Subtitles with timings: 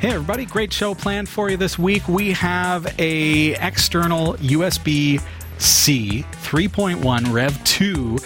[0.00, 2.08] Hey everybody, great show planned for you this week.
[2.08, 5.20] We have a external USB
[5.58, 8.16] C 3.1 Rev 2,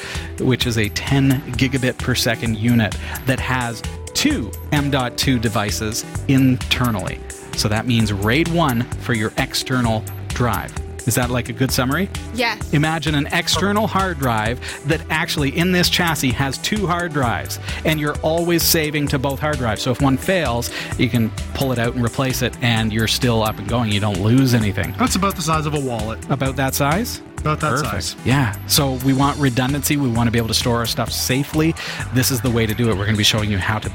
[0.44, 3.82] which is a 10 gigabit per second unit that has
[4.14, 7.18] two M.2 devices internally.
[7.56, 10.72] So that means RAID 1 for your external drive.
[11.06, 12.08] Is that like a good summary?
[12.34, 12.72] Yes.
[12.72, 18.00] Imagine an external hard drive that actually in this chassis has two hard drives, and
[18.00, 19.82] you're always saving to both hard drives.
[19.82, 23.42] So if one fails, you can pull it out and replace it, and you're still
[23.42, 23.92] up and going.
[23.92, 24.94] You don't lose anything.
[24.98, 26.24] That's about the size of a wallet.
[26.30, 27.20] About that size?
[27.38, 27.90] About that Perfect.
[27.90, 28.16] size.
[28.24, 28.56] Yeah.
[28.68, 29.98] So we want redundancy.
[29.98, 31.74] We want to be able to store our stuff safely.
[32.14, 32.92] This is the way to do it.
[32.92, 33.92] We're going to be showing you how to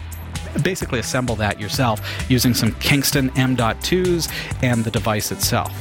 [0.64, 4.32] basically assemble that yourself using some Kingston M.2s
[4.64, 5.74] and the device itself.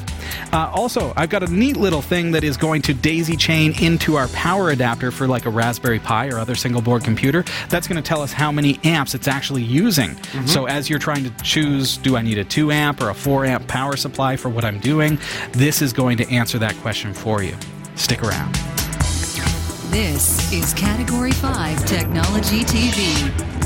[0.53, 4.17] Uh, also, I've got a neat little thing that is going to daisy chain into
[4.17, 7.45] our power adapter for like a Raspberry Pi or other single board computer.
[7.69, 10.17] That's going to tell us how many amps it's actually using.
[10.47, 13.45] So as you're trying to choose, do I need a 2 amp or a 4
[13.47, 15.19] amp power supply for what I'm doing?
[15.53, 17.55] This is going to answer that question for you.
[17.95, 18.55] Stick around.
[19.91, 23.57] This is Category 5 Technology TV.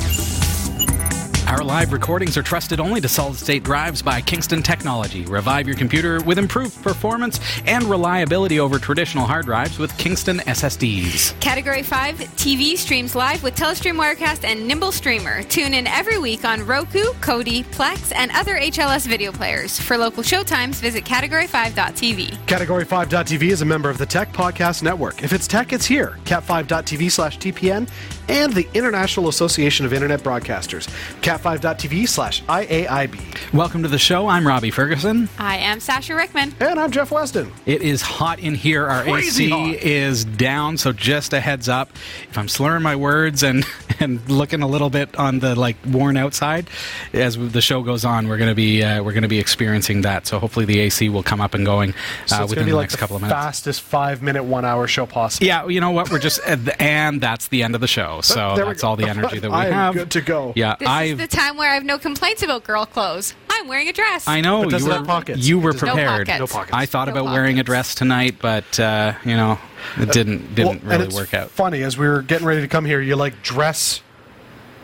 [1.53, 5.27] Our live recordings are trusted only to solid state drives by Kingston Technology.
[5.27, 11.39] Revive your computer with improved performance and reliability over traditional hard drives with Kingston SSDs.
[11.41, 15.43] Category 5 TV streams live with Telestream Wirecast and Nimble Streamer.
[15.43, 19.79] Tune in every week on Roku, Kodi, Plex, and other HLS video players.
[19.79, 22.47] For local showtimes, visit category5.tv.
[22.47, 25.23] Category 5.tv is a member of the Tech Podcast Network.
[25.23, 26.17] If it's tech, it's here.
[26.25, 27.91] Cat5.tv slash TPN
[28.33, 30.89] and the International Association of Internet Broadcasters.
[31.21, 33.53] Cat5.tv slash IAIB.
[33.53, 34.27] Welcome to the show.
[34.27, 35.29] I'm Robbie Ferguson.
[35.39, 36.55] I am Sasha Rickman.
[36.59, 37.53] And I'm Jeff Weston.
[37.67, 38.87] It is hot in here.
[38.87, 39.75] Our Crazy AC hot.
[39.83, 41.91] is down, so just a heads up.
[42.31, 43.67] If I'm slurring my words and
[44.01, 46.71] and looking a little bit on the like worn outside,
[47.13, 50.27] as the show goes on, we're gonna be uh, we're gonna be experiencing that.
[50.27, 51.93] So hopefully the AC will come up and going
[52.25, 53.39] So uh, it's within going to be the like next the couple of minutes.
[53.39, 55.47] fastest five minute, one hour show possible.
[55.47, 56.11] Yeah, you know what?
[56.11, 56.41] We're just
[56.81, 58.22] and that's the end of the show.
[58.23, 59.95] So There that's all the energy that we I am have.
[59.95, 60.53] good to go.
[60.57, 63.35] Yeah, This I is the time where I have no complaints about girl clothes.
[63.51, 64.27] I'm wearing a dress.
[64.27, 65.47] I know But you were have pockets?
[65.47, 66.27] you were It does- No prepared.
[66.29, 66.39] pockets.
[66.41, 66.75] No pockets.
[66.77, 69.59] I thought No about wearing a dress tonight, but uh, you know
[69.99, 71.51] it didn't didn't Well, and really it's work out.
[71.51, 74.01] Funny as we were getting ready to come here, you like dress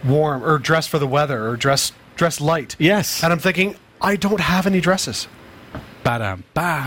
[0.05, 2.77] warm or dress for the weather or dress dress light.
[2.79, 3.23] Yes.
[3.23, 5.29] And I'm thinking, I don't have any dresses.
[6.09, 6.81] Ba-dum, ba.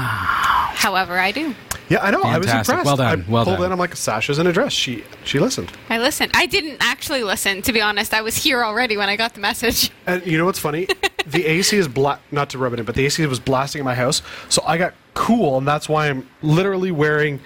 [0.73, 1.53] However, I do.
[1.89, 2.23] Yeah, I know.
[2.23, 2.85] I was impressed.
[2.85, 3.23] Well done.
[3.27, 3.67] I Well pulled done.
[3.67, 3.71] in.
[3.71, 4.73] I'm like, Sasha's in a dress.
[4.73, 5.71] She she listened.
[5.91, 6.31] I listened.
[6.33, 8.15] I didn't actually listen, to be honest.
[8.15, 9.91] I was here already when I got the message.
[10.07, 10.87] And you know what's funny?
[11.27, 13.85] the AC is bla- not to rub it in, but the AC was blasting in
[13.85, 17.39] my house, so I got cool, and that's why I'm literally wearing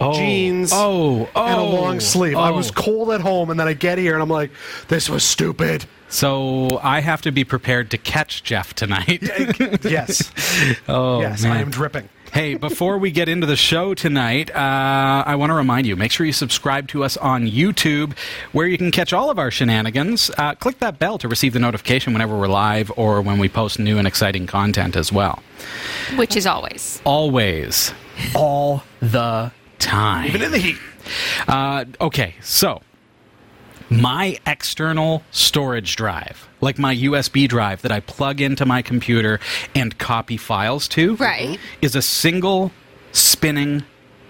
[0.00, 0.14] oh.
[0.14, 1.98] jeans Oh, oh, and a long oh.
[1.98, 2.38] sleeve.
[2.38, 2.56] I oh.
[2.56, 4.50] was cold at home, and then I get here, and I'm like,
[4.88, 5.84] this was stupid.
[6.08, 9.22] So I have to be prepared to catch Jeff tonight.
[9.84, 10.32] yes,
[10.88, 11.52] oh yes, man.
[11.52, 12.08] I am dripping.
[12.32, 16.12] Hey, before we get into the show tonight, uh, I want to remind you make
[16.12, 18.16] sure you subscribe to us on YouTube,
[18.52, 20.30] where you can catch all of our shenanigans.
[20.36, 23.78] Uh, click that bell to receive the notification whenever we're live or when we post
[23.78, 25.42] new and exciting content as well.
[26.16, 27.00] Which is always.
[27.04, 27.94] Always,
[28.34, 30.26] all the time.
[30.26, 30.76] Even in the heat.
[31.46, 32.82] Uh, okay, so
[33.90, 39.40] my external storage drive, like my USB drive that I plug into my computer
[39.74, 41.58] and copy files to, Right.
[41.80, 42.72] is a single
[43.12, 43.84] spinning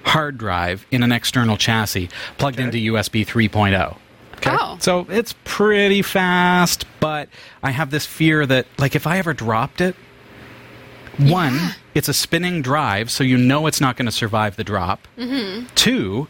[0.04, 2.08] hard drive in an external chassis
[2.38, 3.96] plugged into USB 3.0.
[4.46, 4.76] Oh.
[4.80, 7.28] So it's pretty fast, but
[7.62, 9.96] I have this fear that, like, if I ever dropped it,
[11.18, 11.58] one,
[11.94, 15.08] it's a spinning drive, so you know it's not going to survive the drop.
[15.18, 15.66] Mm-hmm.
[15.74, 16.28] Two,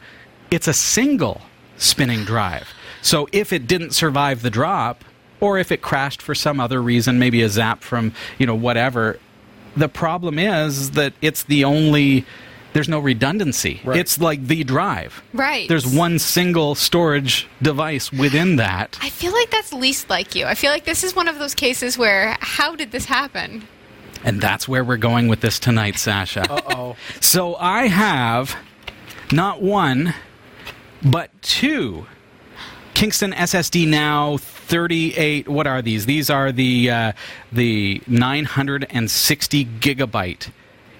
[0.51, 1.43] it's a single
[1.77, 2.69] spinning drive.
[3.03, 5.05] So if it didn't survive the drop,
[5.41, 9.19] or if it crashed for some other reason, maybe a zap from, you know, whatever,
[9.77, 12.25] the problem is that it's the only.
[12.75, 13.81] There's no redundancy.
[13.83, 13.99] Right.
[13.99, 15.23] It's like the drive.
[15.33, 15.67] Right.
[15.69, 18.99] There's one single storage device within that.
[19.01, 20.45] I feel like that's least like you.
[20.45, 23.67] I feel like this is one of those cases where, how did this happen?
[24.23, 26.45] And that's where we're going with this tonight, Sasha.
[26.51, 28.55] Oh, So I have
[29.33, 30.15] not one,
[31.03, 32.07] but two
[32.99, 35.47] Kingston SSD now 38.
[35.47, 36.07] What are these?
[36.07, 37.13] These are the uh,
[37.53, 40.51] the 960 gigabyte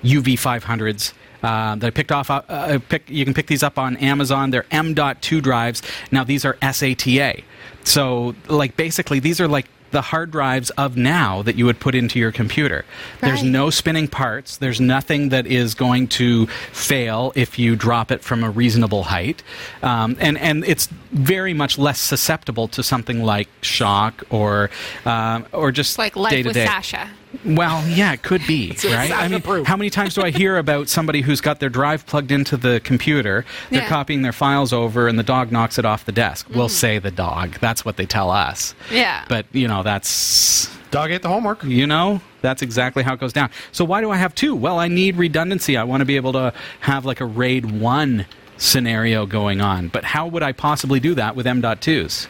[0.05, 1.13] UV500s.
[1.43, 2.31] Uh, that I picked off.
[2.31, 4.51] Uh, uh, pick, you can pick these up on Amazon.
[4.51, 5.83] They're M.2 drives.
[6.13, 7.43] Now these are SATA.
[7.83, 11.95] So, like, basically, these are like the hard drives of now that you would put
[11.95, 12.85] into your computer.
[13.21, 14.57] There's no spinning parts.
[14.57, 19.43] There's nothing that is going to fail if you drop it from a reasonable height,
[19.83, 24.71] um, and and it's very much less susceptible to something like shock or
[25.05, 26.57] um, or just like life day to with.
[26.57, 27.11] Sasha.
[27.45, 29.11] Well, yeah, it could be, right?
[29.11, 29.67] I mean, Sasha-proof.
[29.67, 32.81] how many times do I hear about somebody who's got their drive plugged into the
[32.83, 33.89] computer, they're Yeah.
[33.89, 36.47] copying their files over, and the dog knocks it off the desk?
[36.55, 36.71] We'll mm.
[36.71, 37.59] say the dog.
[37.61, 38.75] That's what they tell us.
[38.91, 39.25] Yeah.
[39.29, 41.63] But, you know, that's Dog ate the homework.
[41.65, 44.79] you know that's exactly how it goes down so why do i have two well
[44.79, 46.51] i need redundancy i want to be able to
[46.81, 48.25] have like a raid 1
[48.57, 52.27] scenario going on but how would i possibly do that with m.2s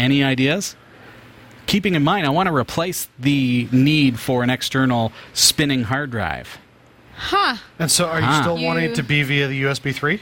[0.00, 0.74] any ideas
[1.66, 6.58] keeping in mind i want to replace the need for an external spinning hard drive
[7.14, 7.56] Huh.
[7.78, 8.40] And so, are you Ah.
[8.40, 10.20] still You- wanting it to be via the USB 3?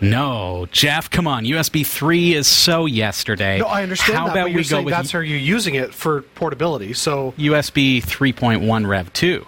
[0.00, 4.32] no jeff come on usb 3 is so yesterday No, I understand how that.
[4.32, 6.92] about but you're we go saying with that's how you're using it for portability.
[6.92, 9.46] So, usb 3.1 rev 2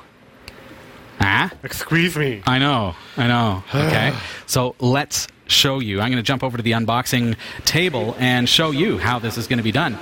[1.21, 2.43] ah excuse me.
[2.47, 3.65] I know, I know.
[3.75, 4.13] Okay.
[4.47, 6.01] so let's show you.
[6.01, 9.47] I'm going to jump over to the unboxing table and show you how this is
[9.47, 9.99] going to be done.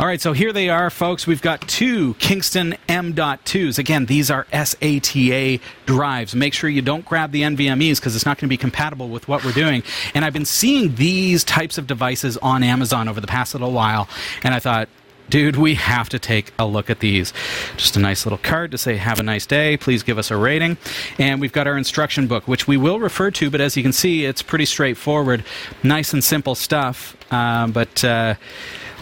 [0.00, 1.26] All right, so here they are, folks.
[1.26, 3.78] We've got two Kingston M.2s.
[3.78, 6.34] Again, these are SATA drives.
[6.34, 9.28] Make sure you don't grab the NVMEs because it's not going to be compatible with
[9.28, 9.82] what we're doing.
[10.14, 14.08] And I've been seeing these types of devices on Amazon over the past little while,
[14.42, 14.88] and I thought,
[15.28, 17.34] dude, we have to take a look at these.
[17.76, 19.76] Just a nice little card to say, have a nice day.
[19.76, 20.78] Please give us a rating.
[21.18, 23.92] And we've got our instruction book, which we will refer to, but as you can
[23.92, 25.44] see, it's pretty straightforward.
[25.82, 27.18] Nice and simple stuff.
[27.30, 28.34] Um, but uh,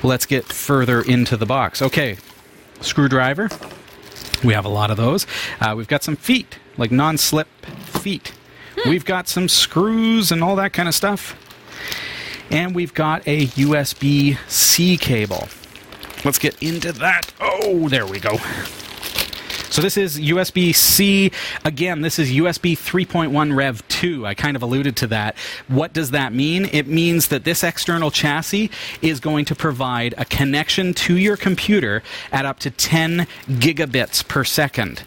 [0.02, 1.82] let's get further into the box.
[1.82, 2.16] Okay,
[2.80, 3.48] screwdriver.
[4.44, 5.26] We have a lot of those.
[5.60, 8.32] Uh, we've got some feet, like non slip feet.
[8.86, 11.36] We've got some screws and all that kind of stuff.
[12.50, 15.48] And we've got a USB C cable.
[16.24, 17.32] Let's get into that.
[17.40, 18.38] Oh, there we go.
[19.70, 21.30] So this is USB C.
[21.64, 24.26] Again, this is USB 3.1 Rev 2.
[24.26, 25.36] I kind of alluded to that.
[25.68, 26.68] What does that mean?
[26.72, 28.70] It means that this external chassis
[29.02, 34.42] is going to provide a connection to your computer at up to 10 gigabits per
[34.42, 35.00] second.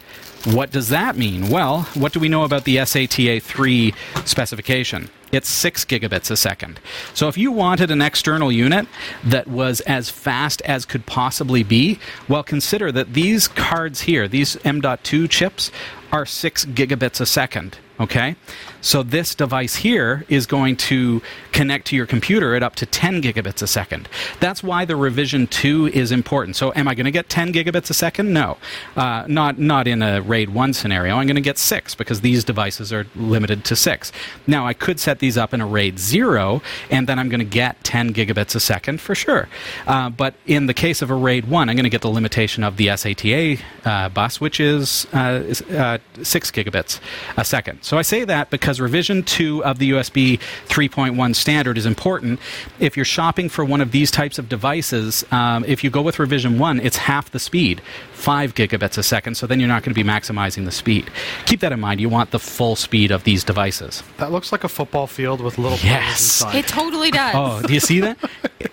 [0.44, 1.48] What does that mean?
[1.48, 3.94] Well, what do we know about the SATA 3
[4.24, 5.10] specification?
[5.32, 6.78] It's 6 gigabits a second.
[7.14, 8.86] So if you wanted an external unit
[9.24, 11.98] that was as fast as could possibly be,
[12.28, 15.70] well, consider that these cards here, these M.2 chips,
[16.12, 17.78] are 6 gigabits a second.
[18.00, 18.36] Okay?
[18.80, 21.22] So this device here is going to
[21.52, 24.08] connect to your computer at up to 10 gigabits a second.
[24.40, 26.56] That's why the revision 2 is important.
[26.56, 28.32] So am I going to get 10 gigabits a second?
[28.32, 28.58] No.
[28.96, 31.16] Uh, not, not in a RAID 1 scenario.
[31.16, 34.12] I'm going to get 6 because these devices are limited to 6.
[34.48, 36.60] Now, I could set these up in a RAID 0
[36.90, 39.48] and then I'm going to get 10 gigabits a second for sure.
[39.86, 42.64] Uh, but in the case of a RAID 1, I'm going to get the limitation
[42.64, 46.98] of the SATA uh, bus, which is, uh, is uh, 6 gigabits
[47.36, 47.82] a second.
[47.82, 52.40] So I say that because revision 2 of the USB 3.1 standard is important.
[52.78, 56.18] If you're shopping for one of these types of devices, um, if you go with
[56.18, 57.80] revision 1, it's half the speed,
[58.12, 61.10] 5 gigabits a second, so then you're not going to be maximizing the speed.
[61.46, 62.00] Keep that in mind.
[62.00, 64.02] You want the full speed of these devices.
[64.18, 66.42] That looks like a football field with little Yes.
[66.42, 66.54] players inside.
[66.56, 67.34] It totally does.
[67.36, 68.18] Oh, do you see that?
[68.60, 68.72] it,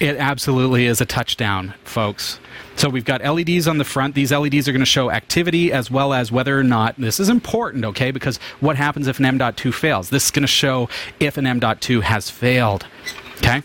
[0.00, 2.38] it absolutely is a touchdown, folks.
[2.80, 4.14] So we've got LEDs on the front.
[4.14, 7.28] These LEDs are going to show activity as well as whether or not this is
[7.28, 8.10] important, okay?
[8.10, 10.08] Because what happens if an M.2 fails?
[10.08, 10.88] This is going to show
[11.20, 12.86] if an M.2 has failed.
[13.36, 13.62] Okay?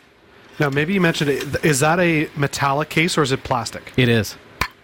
[0.59, 1.63] Now, maybe you mentioned it.
[1.63, 3.93] Is that a metallic case or is it plastic?
[3.95, 4.35] It is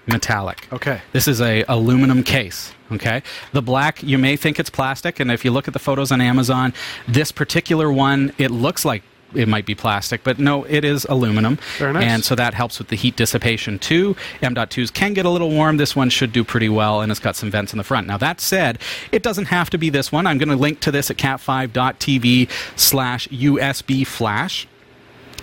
[0.07, 0.65] metallic.
[0.71, 1.01] Okay.
[1.11, 2.73] This is a aluminum case.
[2.89, 3.23] Okay.
[3.51, 6.21] The black, you may think it's plastic, and if you look at the photos on
[6.21, 6.73] Amazon,
[7.05, 9.03] this particular one, it looks like
[9.35, 11.57] it might be plastic, but no, it is aluminum.
[11.77, 12.03] Very nice.
[12.03, 14.15] And so that helps with the heat dissipation too.
[14.41, 15.77] M.2s can get a little warm.
[15.77, 18.07] This one should do pretty well, and it's got some vents in the front.
[18.07, 18.79] Now that said,
[19.11, 20.27] it doesn't have to be this one.
[20.27, 24.67] I'm going to link to this at cat5.tv slash USB flash.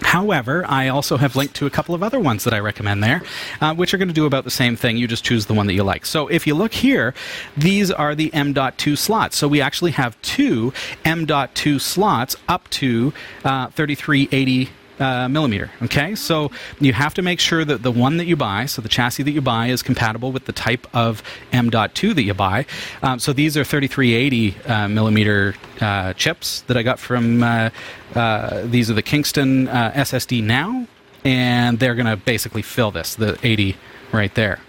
[0.01, 3.23] However, I also have linked to a couple of other ones that I recommend there,
[3.61, 4.97] uh, which are going to do about the same thing.
[4.97, 6.07] You just choose the one that you like.
[6.07, 7.15] So if you look here,
[7.57, 9.37] these are the M.2 slots.
[9.37, 10.73] So we actually have two
[11.05, 13.13] M.2 slots up to
[13.45, 15.71] uh, 3380 uh, millimeter.
[15.83, 16.51] Okay, so
[16.81, 19.31] you have to make sure that the one that you buy, so the chassis that
[19.31, 22.67] you buy, is compatible with the type of M.2 that you buy.
[23.03, 27.43] Um, so these are 3380 uh, millimeter uh, chips that I got from.
[27.43, 27.71] Uh,
[28.15, 30.87] uh, these are the Kingston uh, SSD now,
[31.25, 33.77] and they're going to basically fill this the 80
[34.13, 34.61] right there.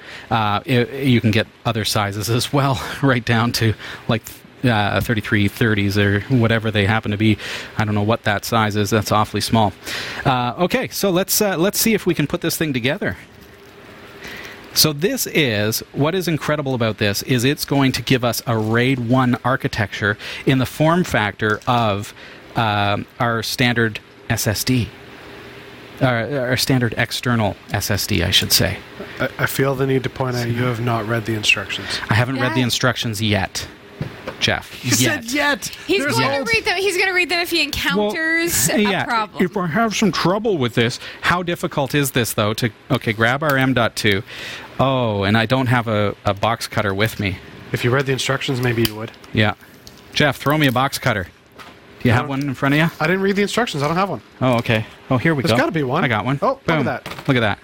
[0.66, 3.74] It, you can get other sizes as well, right down to
[4.08, 4.24] like
[4.64, 7.38] uh, 3330s or whatever they happen to be.
[7.78, 8.90] I don't know what that size is.
[8.90, 9.74] That's awfully small.
[10.26, 13.18] Uh, okay, so let's uh, let's see if we can put this thing together.
[14.74, 18.58] So this is what is incredible about this is it's going to give us a
[18.58, 22.14] RAID 1 architecture in the form factor of
[22.56, 24.00] um, our standard
[24.30, 24.88] SSD.
[26.02, 28.78] Our, our standard external SSD, I should say.
[29.20, 32.00] I, I feel the need to point out you have not read the instructions.
[32.10, 33.68] I haven't read the instructions yet,
[34.40, 34.84] Jeff.
[34.86, 35.66] You said yet.
[35.86, 36.46] He's There's going hope.
[36.48, 36.78] to read them.
[36.78, 39.44] He's going to read them if he encounters a problem.
[39.44, 42.54] If I have some trouble with this, how difficult is this though?
[42.54, 44.24] To okay, grab our M.2.
[44.80, 47.38] Oh, and I don't have a, a box cutter with me.
[47.74, 49.12] If you read the instructions, maybe you would.
[49.34, 49.56] Yeah,
[50.14, 51.28] Jeff, throw me a box cutter.
[52.02, 52.30] Do you have No.
[52.30, 52.88] one in front of you?
[53.00, 53.84] I didn't read the instructions.
[53.84, 54.22] I don't have one.
[54.40, 54.86] Oh, okay.
[55.10, 55.58] Oh, here we There's go.
[55.58, 56.06] gotta be one.
[56.06, 56.40] I got one.
[56.42, 56.86] Oh, look at Boom.
[56.86, 57.28] that.
[57.28, 57.60] Look at that.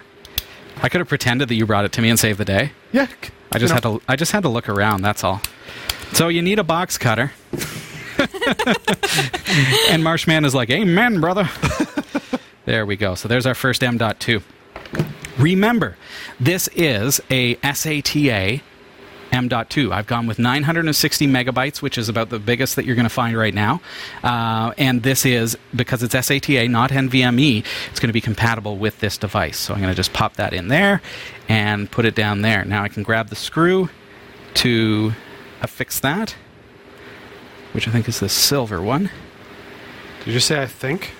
[0.83, 2.73] I could have pretended that you brought it to me and saved the day.
[2.91, 3.07] Yeah.
[3.53, 4.01] I just had to.
[4.09, 5.01] I just had to look around.
[5.03, 5.41] That's all.
[6.13, 7.31] So you need a box cutter.
[9.89, 11.49] and Marshman is like, "Amen, brother."
[12.65, 13.15] there we go.
[13.15, 14.41] So there's our first M.2.
[15.37, 15.97] Remember,
[16.39, 18.61] this is a SATA
[19.31, 19.91] M.2.
[19.91, 23.35] I've gone with 960 megabytes, which is about the biggest that you're going to find
[23.37, 23.81] right now.
[24.23, 28.99] Uh, and this is, because it's SATA, not NVMe, it's going to be compatible with
[28.99, 29.57] this device.
[29.57, 31.01] So I'm going to just pop that in there
[31.49, 32.63] and put it down there.
[32.63, 33.89] Now I can grab the screw
[34.55, 35.11] to
[35.61, 36.35] affix that,
[37.73, 39.09] which I think is the silver one.
[40.23, 41.11] Did you say I think?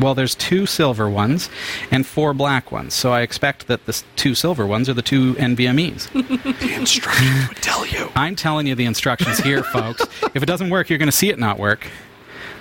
[0.00, 1.50] Well, there's two silver ones
[1.90, 5.02] and four black ones, so I expect that the s- two silver ones are the
[5.02, 6.06] two NVMe's.
[6.60, 8.10] The instructions would tell you.
[8.14, 10.02] I'm telling you the instructions here, folks.
[10.34, 11.88] If it doesn't work, you're going to see it not work.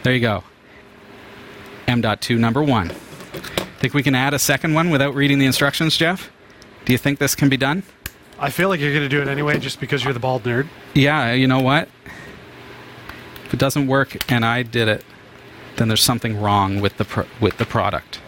[0.04, 0.44] There you go.
[1.88, 2.90] M.2 number one.
[3.80, 6.32] Think we can add a second one without reading the instructions, Jeff?
[6.86, 7.84] Do you think this can be done?
[8.40, 10.68] I feel like you're going to do it anyway just because you're the bald nerd.
[10.94, 11.90] Yeah, you know what?
[13.46, 15.04] If it doesn't work and I did it,
[15.78, 18.20] then there's something wrong with the pro- with the product.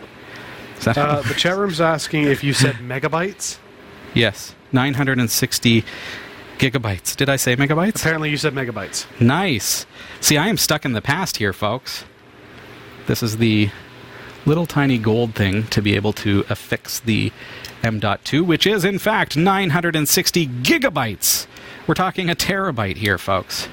[0.77, 3.57] Is that Uh, the chat room's asking if you said megabytes.
[4.13, 5.83] yes, 960
[6.57, 7.15] gigabytes.
[7.15, 7.97] Did I say megabytes?
[7.97, 9.05] Apparently, you said megabytes.
[9.19, 9.85] Nice.
[10.21, 12.05] See, I am stuck in the past here, folks.
[13.07, 13.69] This is the
[14.45, 17.31] little tiny gold thing to be able to affix the
[17.83, 21.48] M.2, which is in fact 960 gigabytes.
[21.88, 23.67] We're talking a terabyte here, folks.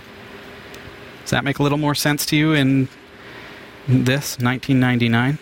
[1.22, 2.88] Does that make a little more sense to you in
[3.88, 5.38] this 1999?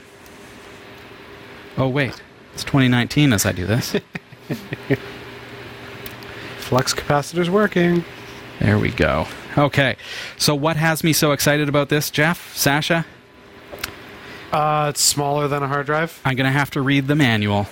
[1.77, 2.21] Oh wait,
[2.55, 3.95] it's 2019 as I do this.
[6.59, 8.05] Flux capacitor's working.
[8.61, 9.27] There we go.
[9.59, 9.97] Okay,
[10.37, 13.05] so what has me so excited about this, Jeff, Sasha?
[14.53, 16.21] Uh, it's smaller than a hard drive.
[16.25, 17.67] I'm going to have to read the manual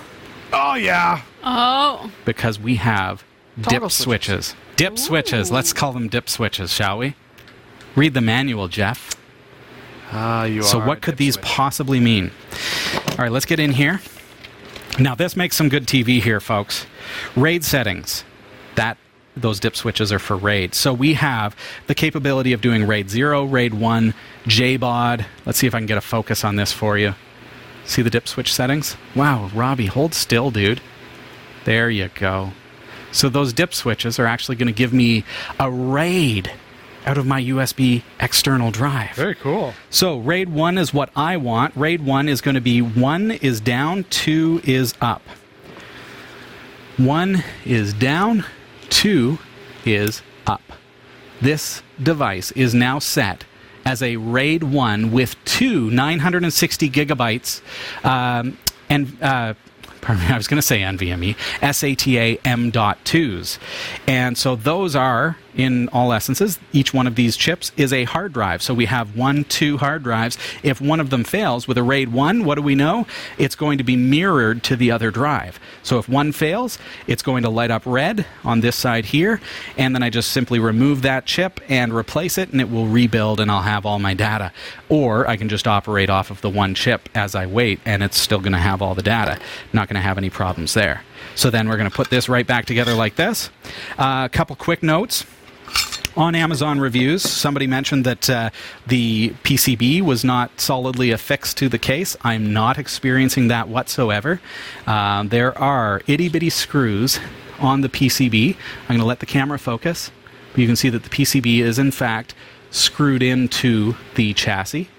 [0.53, 1.21] Oh yeah.
[1.43, 2.11] oh.
[2.25, 3.23] because we have
[3.61, 4.55] Toggle dip switches.
[4.75, 5.51] Dip switches.
[5.51, 7.15] Let's call them dip switches, shall we?
[7.95, 9.11] Read the manual, Jeff.
[10.11, 10.87] Ah, you So, are.
[10.87, 11.45] what could these switch.
[11.45, 12.31] possibly mean?
[13.11, 13.99] All right, let's get in here.
[14.99, 16.85] Now, this makes some good TV here, folks.
[17.35, 18.23] RAID settings.
[18.75, 18.97] That
[19.35, 20.75] those dip switches are for RAID.
[20.75, 21.55] So we have
[21.87, 24.13] the capability of doing RAID 0, RAID 1,
[24.45, 25.25] JBOD.
[25.45, 27.15] Let's see if I can get a focus on this for you.
[27.85, 28.97] See the dip switch settings?
[29.15, 30.81] Wow, Robbie, hold still, dude.
[31.65, 32.51] There you go.
[33.11, 35.23] So those dip switches are actually going to give me
[35.59, 36.51] a RAID
[37.05, 39.15] out of my USB external drive.
[39.15, 39.73] Very cool.
[39.89, 41.75] So RAID 1 is what I want.
[41.75, 45.21] RAID 1 is going to be 1 is down, 2 is up.
[46.97, 48.45] 1 is down,
[48.89, 49.37] 2
[49.85, 50.61] is up.
[51.41, 53.45] This device is now set
[53.85, 57.61] as a RAID 1 with two 960 gigabytes
[58.05, 58.57] um,
[58.89, 59.53] and uh,
[60.03, 63.57] pardon me, I was going to say NVMe, SATA M.2s.
[64.07, 68.33] And so those are, in all essences, each one of these chips is a hard
[68.33, 68.61] drive.
[68.61, 70.37] So we have one, two hard drives.
[70.63, 73.05] If one of them fails with a RAID 1, what do we know?
[73.37, 75.59] It's going to be mirrored to the other drive.
[75.83, 79.39] So if one fails, it's going to light up red on this side here.
[79.77, 83.39] And then I just simply remove that chip and replace it, and it will rebuild,
[83.39, 84.51] and I'll have all my data.
[84.89, 88.17] Or I can just operate off of the one chip as I wait, and it's
[88.17, 89.39] still going to have all the data.
[89.71, 91.03] Not going to have any problems there.
[91.35, 93.49] So then we're going to put this right back together like this.
[93.97, 95.25] Uh, a couple quick notes
[96.15, 98.49] on Amazon reviews, somebody mentioned that uh,
[98.87, 102.15] the PCB was not solidly affixed to the case.
[102.21, 104.39] I'm not experiencing that whatsoever.
[104.85, 107.19] Uh, there are itty bitty screws
[107.59, 108.55] on the PCB.
[108.83, 110.11] I'm going to let the camera focus.
[110.55, 112.35] You can see that the PCB is, in fact,
[112.69, 114.89] screwed into the chassis.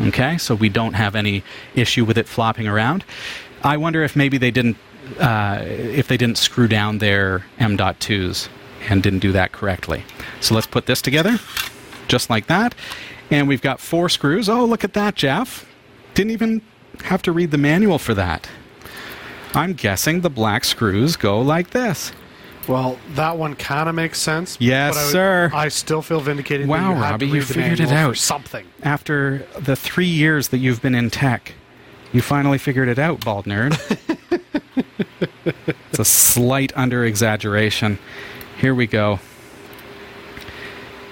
[0.00, 1.42] Okay, so we don't have any
[1.74, 3.04] issue with it flopping around.
[3.62, 4.76] I wonder if maybe they didn't,
[5.18, 8.48] uh, if they didn't screw down their M.2s
[8.88, 10.04] and didn't do that correctly.
[10.40, 11.38] So let's put this together.
[12.08, 12.74] just like that.
[13.30, 14.48] And we've got four screws.
[14.48, 15.66] Oh, look at that, Jeff.
[16.14, 16.60] Didn't even
[17.04, 18.48] have to read the manual for that.
[19.54, 22.12] I'm guessing the black screws go like this.
[22.68, 24.56] Well, that one kind of makes sense.
[24.60, 25.50] Yes, but I would- sir.
[25.54, 26.66] I still feel vindicated.
[26.66, 28.16] Wow, that you Robbie, you figured it out.
[28.16, 28.66] Something.
[28.82, 31.52] After the three years that you've been in tech,
[32.12, 33.74] you finally figured it out, bald nerd.
[35.44, 37.98] it's a slight under exaggeration.
[38.58, 39.20] Here we go.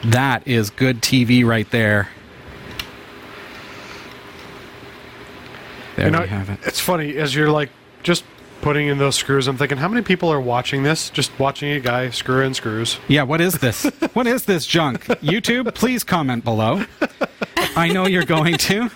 [0.05, 2.09] That is good TV right there.
[5.97, 6.59] There you know, we have it.
[6.65, 7.71] it's funny as you're like
[8.03, 8.25] just
[8.63, 9.47] putting in those screws.
[9.47, 11.11] I'm thinking, how many people are watching this?
[11.11, 12.99] Just watching a guy screw in screws.
[13.09, 13.85] Yeah, what is this?
[14.15, 15.05] what is this junk?
[15.07, 16.85] YouTube, please comment below.
[17.77, 18.91] I know you're going to.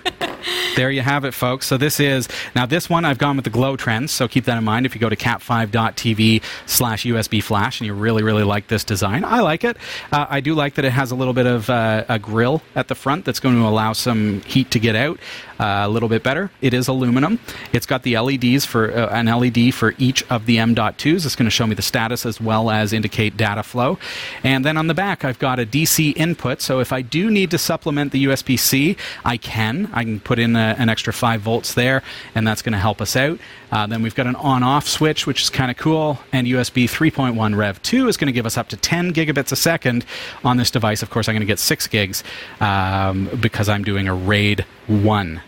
[0.76, 1.66] There you have it, folks.
[1.66, 4.10] So this is now this one I've gone with the Glotrends.
[4.10, 4.86] So keep that in mind.
[4.86, 9.24] If you go to cat5.tv slash USB flash and you really really like this design,
[9.24, 9.76] I like it.
[10.12, 12.88] Uh, I do like that it has a little bit of uh, a grill at
[12.88, 15.18] the front that's going to allow some heat to get out
[15.58, 16.50] uh, a little bit better.
[16.60, 17.38] It is aluminum.
[17.72, 21.24] It's got the LEDs for uh, an LED for each of the M.2s.
[21.24, 23.98] It's going to show me the status as well as indicate data flow.
[24.42, 26.60] And then on the back, I've got a DC input.
[26.60, 29.90] So if I do need to supplement the USB C, I can.
[29.92, 32.02] I can put in a, an extra 5 volts there,
[32.34, 33.38] and that's going to help us out.
[33.72, 36.18] Uh, then we've got an on off switch, which is kind of cool.
[36.32, 39.56] And USB 3.1 Rev 2 is going to give us up to 10 gigabits a
[39.56, 40.04] second
[40.44, 41.02] on this device.
[41.02, 42.22] Of course, I'm going to get 6 gigs
[42.60, 45.42] um, because I'm doing a RAID 1.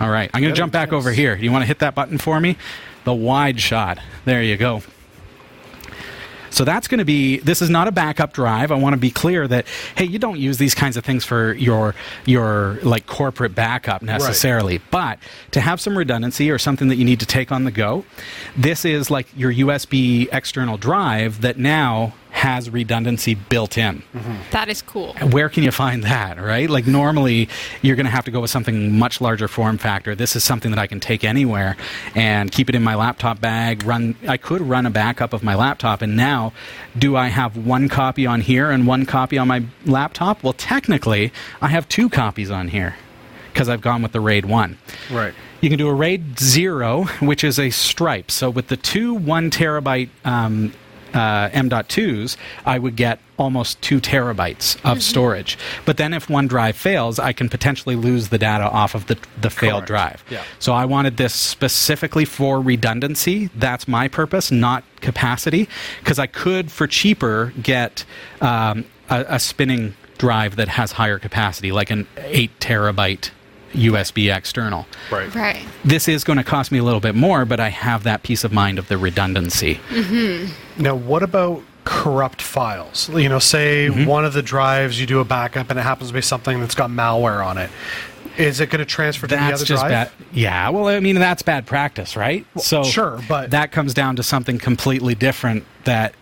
[0.00, 1.36] All right, I'm going to jump back over here.
[1.36, 2.56] You want to hit that button for me?
[3.04, 3.98] The wide shot.
[4.24, 4.82] There you go.
[6.52, 7.38] So that's going to be.
[7.38, 8.70] This is not a backup drive.
[8.70, 11.54] I want to be clear that hey, you don't use these kinds of things for
[11.54, 11.94] your
[12.26, 15.18] your like corporate backup necessarily, but
[15.52, 18.04] to have some redundancy or something that you need to take on the go,
[18.56, 24.02] this is like your USB external drive that now has redundancy built in
[24.50, 25.12] That is cool.
[25.30, 27.48] where can you find that right like normally
[27.82, 30.70] you're going to have to go with something much larger form factor this is something
[30.72, 31.76] that i can take anywhere
[32.16, 35.54] and keep it in my laptop bag run i could run a backup of my
[35.54, 36.52] laptop and now
[36.98, 41.30] do i have one copy on here and one copy on my laptop well technically
[41.60, 42.96] i have two copies on here
[43.52, 44.78] because i've gone with the raid 1
[45.12, 45.34] Right.
[45.60, 48.30] you can do a RAID 0, which is a stripe.
[48.32, 50.72] So with the two one terabyte um,
[51.14, 55.58] uh, M.2s, I would get almost two terabytes of storage.
[55.84, 59.18] But then if one drive fails, I can potentially lose the data off of the,
[59.40, 60.20] the failed Correct.
[60.20, 60.24] drive.
[60.30, 60.44] Yeah.
[60.58, 63.50] So I wanted this specifically for redundancy.
[63.54, 65.68] That's my purpose, not capacity.
[65.98, 68.04] Because I could, for cheaper, get
[68.40, 73.30] um, a, a spinning drive that has higher capacity, like an 8 terabyte
[73.72, 74.86] USB external.
[75.10, 75.34] Right.
[75.34, 75.64] Right.
[75.84, 78.44] This is going to cost me a little bit more, but I have that peace
[78.44, 79.80] of mind of the redundancy.
[80.78, 83.08] Now, what about corrupt files?
[83.10, 84.04] You know, say Mm-hmm.
[84.06, 86.74] one of the drives you do a backup and it happens to be something that's
[86.74, 87.70] got malware on it.
[88.38, 89.90] Is it going to transfer to the other just drive?
[89.90, 90.10] bad.
[90.32, 92.46] Yeah, well, I mean, that's bad practice, right?
[92.58, 95.64] so sure, but- that comes down to something completely different.
[95.84, 96.14] That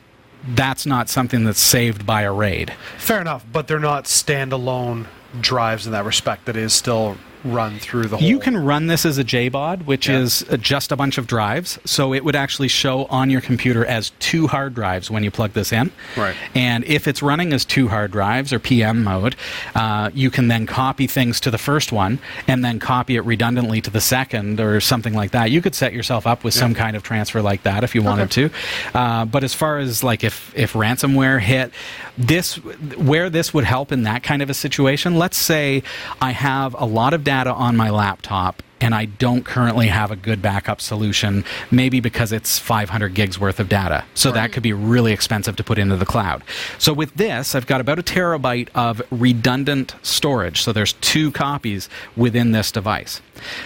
[0.48, 2.72] that's not something that's saved by a raid.
[2.96, 5.06] Fair enough, but they're not standalone
[5.40, 6.46] drives in that respect.
[6.46, 8.26] That is still run through the whole.
[8.28, 10.18] You can run this as a JBOD, which Yeah.
[10.18, 11.78] is just a bunch of drives.
[11.84, 15.52] So it would actually show on your computer as two hard drives when you plug
[15.52, 15.90] this in.
[16.16, 16.34] Right.
[16.54, 19.36] And if it's running as two hard drives or PM mode,
[19.74, 23.80] uh, you can then copy things to the first one and then copy it redundantly
[23.80, 25.50] to the second or something like that.
[25.50, 28.30] You could set yourself up with some kind of transfer like that if you wanted
[28.32, 28.50] to.
[28.94, 31.72] Uh, but as far as like if if ransomware hit,
[32.18, 32.56] this
[32.96, 35.16] where this would help in that kind of a situation.
[35.16, 35.82] Let's say
[36.20, 40.16] I have a lot of data on my laptop and I don't currently have a
[40.16, 44.04] good backup solution, maybe because it's 500 gigs worth of data.
[44.14, 46.42] So that could be really expensive to put into the cloud.
[46.78, 50.62] So with this, I've got about a terabyte of redundant storage.
[50.62, 53.20] So there's two copies within this device.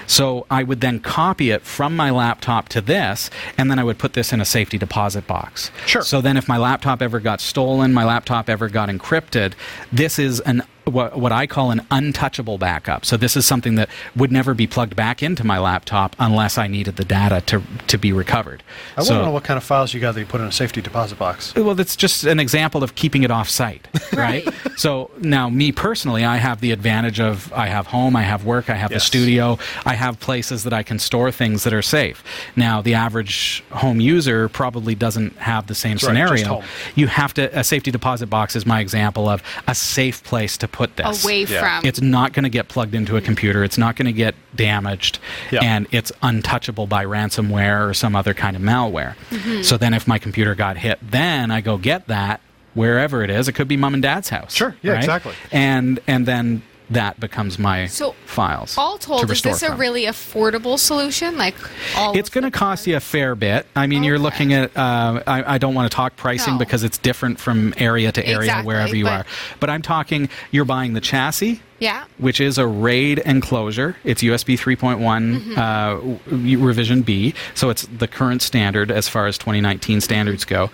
[0.06, 3.98] So I would then copy it from my laptop to this, and then I would
[3.98, 5.70] put this in a safety deposit box.
[5.86, 6.02] Sure.
[6.02, 9.54] So then if my laptop ever got stolen, my laptop ever got encrypted,
[9.92, 13.04] this is an what, what I call an untouchable backup.
[13.04, 16.66] So this is something that would never be plugged back into my laptop unless I
[16.66, 18.62] needed the data to to be recovered.
[18.96, 20.52] I want to know what kind of files you got that you put in a
[20.52, 21.54] safety deposit box.
[21.54, 24.24] well, that's just an example of keeping it off site, right?
[24.24, 24.48] Right.
[24.76, 28.70] so now, me personally, I have the advantage of I have home, I have work,
[28.70, 32.24] I have the studio, I have places that I can store things that are safe.
[32.56, 36.46] Now, the average home user probably doesn't have the same That's right, scenario.
[36.46, 36.64] home.
[36.94, 40.68] You have to a safety deposit box is my example of a safe place to
[40.74, 41.24] put this.
[41.24, 41.60] Away Yeah.
[41.60, 41.86] from.
[41.88, 43.62] It's not going to get plugged into a computer.
[43.62, 45.20] It's not going to get damaged,
[45.52, 45.60] Yeah.
[45.62, 49.14] and it's untouchable by ransomware or some other kind of malware.
[49.30, 49.62] Mm-hmm.
[49.62, 52.40] So then, if my computer got hit, then I go get that
[52.74, 53.46] wherever it is.
[53.46, 54.52] It could be mom and dad's house.
[54.54, 54.74] Sure.
[54.82, 54.98] Yeah, right?
[54.98, 55.32] exactly.
[55.52, 56.62] And and then
[56.94, 58.76] that becomes my So, files.
[58.78, 61.36] All to told, is restore this a really affordable solution?
[61.36, 61.54] Like
[61.96, 63.66] all It's going to cost you a fair bit.
[63.76, 64.76] I mean, you're looking at.
[64.76, 66.58] Uh, I, I don't want to talk pricing No.
[66.58, 69.26] because it's different from area to area Exactly, wherever you but- are.
[69.60, 70.28] But I'm talking.
[70.50, 71.60] You're buying the chassis.
[71.84, 72.04] Yeah.
[72.18, 73.96] Which is a RAID enclosure.
[74.04, 75.58] It's USB 3.1 Mm-hmm.
[75.58, 80.70] uh, revision B, so it's the current standard as far as 2019 standards go.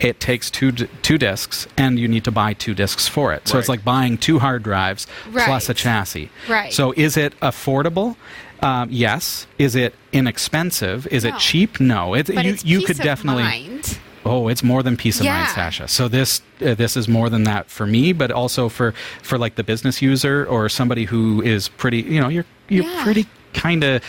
[0.00, 3.46] It takes two d- two discs, and you need to buy two discs for it.
[3.48, 6.30] So it's like buying two hard drives plus a chassis.
[6.48, 6.72] Right.
[6.72, 8.16] So is it affordable?
[8.60, 9.46] Um, yes.
[9.58, 11.06] Is it inexpensive?
[11.08, 11.80] Is it cheap?
[11.80, 12.14] No.
[12.14, 13.42] It, But you it's you peace could of definitely.
[13.42, 13.98] mind.
[14.24, 15.54] Oh, it's more than peace of mind, Yeah.
[15.54, 15.88] Sasha.
[15.88, 19.56] So this uh, this is more than that for me, but also for for like
[19.56, 22.02] the business user or somebody who is pretty.
[22.02, 23.02] You know, you're you're Yeah.
[23.02, 24.02] pretty kind of.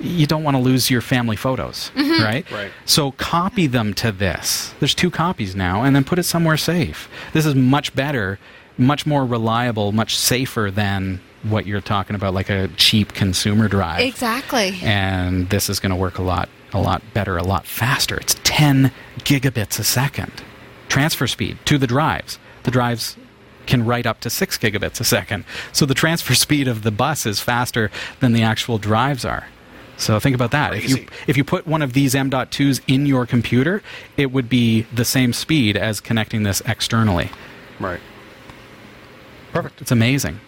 [0.00, 2.22] You don't want to lose your family photos, Mm-hmm.
[2.22, 2.50] right?
[2.52, 2.70] Right.
[2.84, 4.72] So copy them to this.
[4.78, 7.08] There's two copies now, and then put it somewhere safe.
[7.32, 8.38] This is much better,
[8.78, 14.00] much more reliable, much safer than what you're talking about, like a cheap consumer drive
[14.00, 14.78] Exactly.
[14.82, 18.36] and this is going to work a lot a lot better a lot faster it's
[18.44, 20.42] 10 gigabits a second.
[20.88, 22.38] Transfer speed to the drives.
[22.62, 23.16] The drives
[23.66, 25.44] can write up to 6 gigabits a second.
[25.72, 29.46] So the transfer speed of the bus is faster than the actual drives are.
[29.98, 30.74] So think about that.
[30.74, 33.82] If you if you put one of these m.2s in your computer
[34.16, 37.30] it would be the same speed as connecting this externally.
[37.80, 38.00] Right.
[39.52, 39.80] Perfect.
[39.80, 40.40] it's amazing.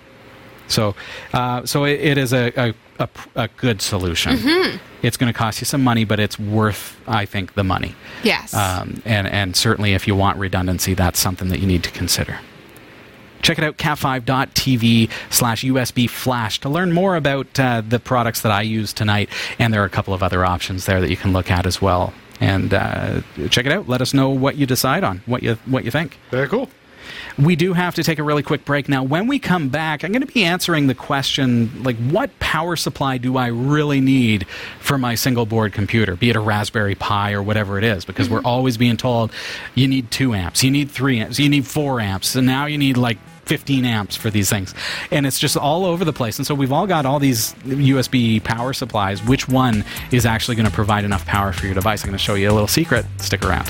[0.71, 0.95] So,
[1.33, 4.37] uh, so it, it is a, a, a, a good solution.
[4.37, 4.79] Mm-hmm.
[5.03, 7.95] It's going to cost you some money, but it's worth, I think, the money.
[8.23, 8.55] yes.
[8.55, 12.39] Um, and, and certainly, if you want redundancy, that's something that you need to consider.
[13.43, 18.53] Check it out, cat5.tv slash USB flash to learn more about uh, the products that
[18.53, 19.31] I use tonight.
[19.59, 21.81] And there are a couple of other options there that you can look at as
[21.81, 22.13] well.
[22.39, 23.89] And uh, check it out.
[23.89, 26.19] Let us know what you decide on, what you, what you think.
[26.31, 26.69] Very cool.
[27.39, 29.03] We do have to take a really quick break now.
[29.03, 33.19] When we come back, I'm going to be answering the question like, what power supply
[33.19, 34.47] do I really need
[34.81, 38.05] for my single board computer, be it a Raspberry Pi or whatever it is?
[38.05, 38.47] Because we're mm-hmm.
[38.47, 39.33] always being told
[39.75, 42.79] you need two amps, you need three amps, you need four amps, and now you
[42.79, 43.19] need like
[43.51, 44.75] 15 amps for these things.
[45.11, 46.39] And it's just all over the place.
[46.39, 49.25] And so we've all got all these USB power supplies.
[49.25, 52.05] Which one is actually going to provide enough power for your device?
[52.05, 53.05] I'm going to show you a little secret.
[53.19, 53.69] Stick around.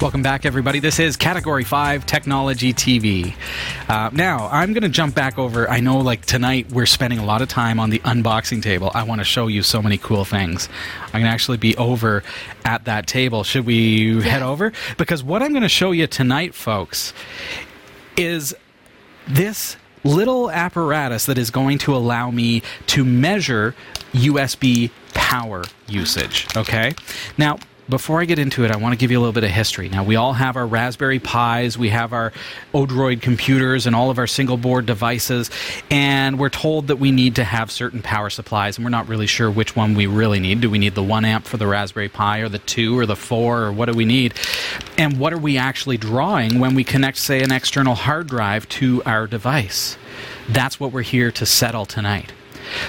[0.00, 0.80] Welcome back, everybody.
[0.80, 3.34] This is Category 5 Technology TV.
[3.86, 5.68] Uh, now, I'm going to jump back over.
[5.68, 8.90] I know, like, tonight we're spending a lot of time on the unboxing table.
[8.94, 10.70] I want to show you so many cool things.
[11.04, 12.22] I'm going to actually be over
[12.64, 13.44] at that table.
[13.44, 14.72] Should we head over?
[14.96, 17.12] Because what I'm going to show you tonight, folks,
[18.16, 18.56] is
[19.28, 23.74] this little apparatus that is going to allow me to measure
[24.14, 26.46] USB power usage.
[26.56, 26.94] Okay?
[27.36, 27.58] Now,
[27.90, 29.88] before I get into it, I want to give you a little bit of history.
[29.88, 32.32] Now, we all have our Raspberry Pis, we have our
[32.72, 35.50] Odroid computers, and all of our single board devices,
[35.90, 39.26] and we're told that we need to have certain power supplies, and we're not really
[39.26, 40.60] sure which one we really need.
[40.60, 43.16] Do we need the one amp for the Raspberry Pi, or the two, or the
[43.16, 44.34] four, or what do we need?
[44.96, 49.02] And what are we actually drawing when we connect, say, an external hard drive to
[49.04, 49.96] our device?
[50.48, 52.32] That's what we're here to settle tonight.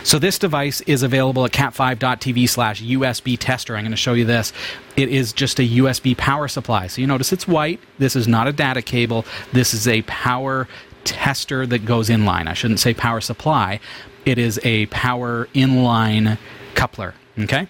[0.03, 3.75] So this device is available at cat5.tv slash USB tester.
[3.75, 4.53] I'm going to show you this.
[4.95, 6.87] It is just a USB power supply.
[6.87, 7.79] So you notice it's white.
[7.97, 9.25] This is not a data cable.
[9.53, 10.67] This is a power
[11.03, 12.47] tester that goes inline.
[12.47, 13.79] I shouldn't say power supply.
[14.25, 16.37] It is a power inline
[16.75, 17.15] coupler.
[17.39, 17.67] Okay?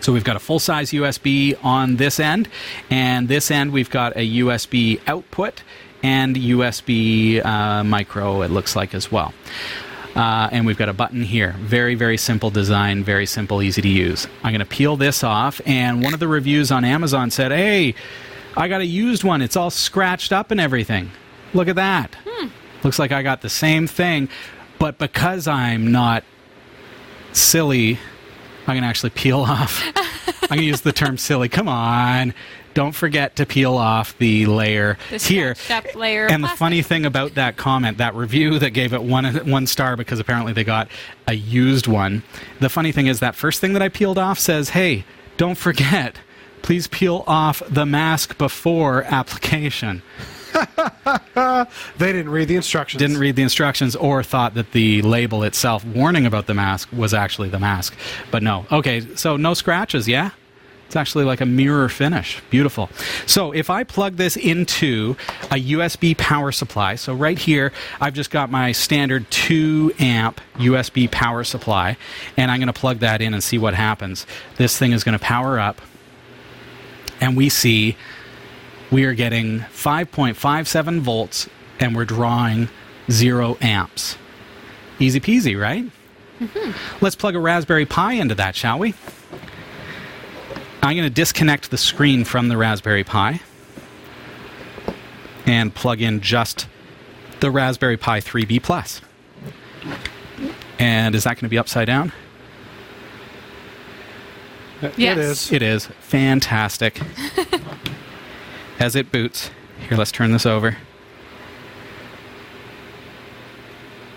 [0.00, 2.48] So we've got a full size USB on this end,
[2.90, 5.62] and this end we've got a USB output
[6.02, 9.32] and USB uh, micro, it looks like as well.
[10.14, 11.54] Uh, and we've got a button here.
[11.60, 14.26] Very, very simple design, very simple, easy to use.
[14.42, 17.94] I'm going to peel this off, and one of the reviews on Amazon said, Hey,
[18.56, 19.40] I got a used one.
[19.40, 21.10] It's all scratched up and everything.
[21.54, 22.14] Look at that.
[22.84, 24.28] Looks like I got the same thing,
[24.78, 26.24] but because I'm not
[27.32, 27.98] silly,
[28.66, 29.82] I'm going to actually peel off.
[30.42, 31.48] I'm going to use the term silly.
[31.48, 32.34] Come on.
[32.74, 35.54] Don't forget to peel off the layer The here.
[35.54, 36.58] scratched up layer and the plastic.
[36.58, 40.52] funny thing about that comment, that review that gave it one one star because apparently
[40.52, 40.88] they got
[41.26, 42.22] a used one.
[42.60, 45.04] The funny thing is that first thing that I peeled off says, "Hey,
[45.36, 46.16] don't forget,
[46.62, 50.02] please peel off the mask before application."
[51.34, 52.98] They didn't read the instructions.
[52.98, 57.14] Didn't read the instructions or thought that the label itself warning about the mask was
[57.14, 57.94] actually the mask.
[58.30, 58.66] But no.
[58.70, 60.30] Okay, so no scratches, yeah?
[60.92, 62.42] It's actually like a mirror finish.
[62.50, 62.90] Beautiful.
[63.24, 68.30] So if I plug this into a USB power supply, so right here, I've just
[68.30, 71.96] got my standard 2 amp USB power supply,
[72.36, 74.26] and I'm going to plug that in and see what happens.
[74.58, 75.80] This thing is going to power up,
[77.22, 77.96] and we see
[78.90, 81.48] we are getting 5.57 volts,
[81.80, 82.68] and we're drawing
[83.10, 84.18] 0 amps.
[84.98, 85.86] Easy peasy, right?
[86.38, 87.02] Mm-hmm.
[87.02, 88.92] Let's plug a Raspberry Pi into that, shall we?
[90.82, 93.40] I'm going to disconnect the screen from the Raspberry Pi
[95.46, 96.66] and plug in just
[97.38, 99.00] the Raspberry Pi 3B Plus.
[100.80, 102.12] And is that going to be upside down?
[104.82, 105.16] Uh, yes.
[105.16, 105.52] It is.
[105.52, 107.00] It is fantastic.
[108.80, 109.50] As it boots,
[109.88, 110.76] here, let's turn this over.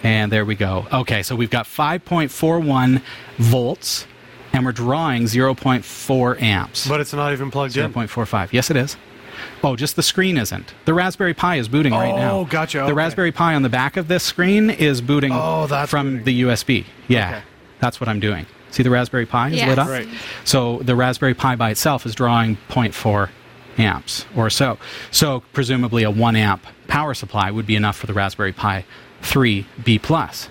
[0.01, 0.87] And there we go.
[0.91, 3.03] Okay, so we've got 5.41
[3.37, 4.07] volts,
[4.55, 6.87] and we're drawing 0.4 amps.
[6.87, 7.91] But it's not even plugged in.
[7.91, 8.53] 0.45.
[8.53, 8.95] Yes, it is.
[9.63, 10.73] Oh, just the screen isn't.
[10.85, 12.37] The Raspberry Pi is booting right now.
[12.39, 12.93] Oh, gotcha, The.
[12.93, 16.23] Raspberry Pi on the back of this screen is booting Oh, that's from booting.
[16.25, 16.85] the USB.
[17.09, 17.41] Yeah, Okay.
[17.81, 18.45] that's what I'm doing.
[18.71, 19.67] See the Raspberry Pi is Yes.
[19.69, 19.87] lit up?
[19.89, 20.07] Right.
[20.45, 23.29] So the Raspberry Pi by itself is drawing 0.4
[23.77, 24.77] amps or so.
[25.11, 28.85] So presumably a 1 amp power supply would be enough for the Raspberry Pi
[29.21, 30.47] 3B plus.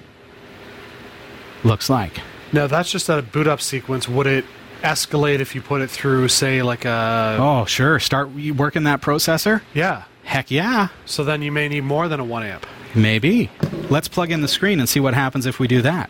[1.62, 2.20] Looks like.
[2.54, 4.08] Now that's just a boot up sequence.
[4.08, 4.44] Would it
[4.82, 7.36] escalate if you put it through, say, like a?
[7.40, 7.98] Oh, sure.
[7.98, 9.60] Start working that processor?
[9.74, 10.04] Yeah.
[10.22, 10.88] Heck yeah.
[11.04, 12.64] So then you may need more than a one amp.
[12.94, 13.50] Maybe.
[13.90, 16.08] Let's plug in the screen and see what happens if we do that.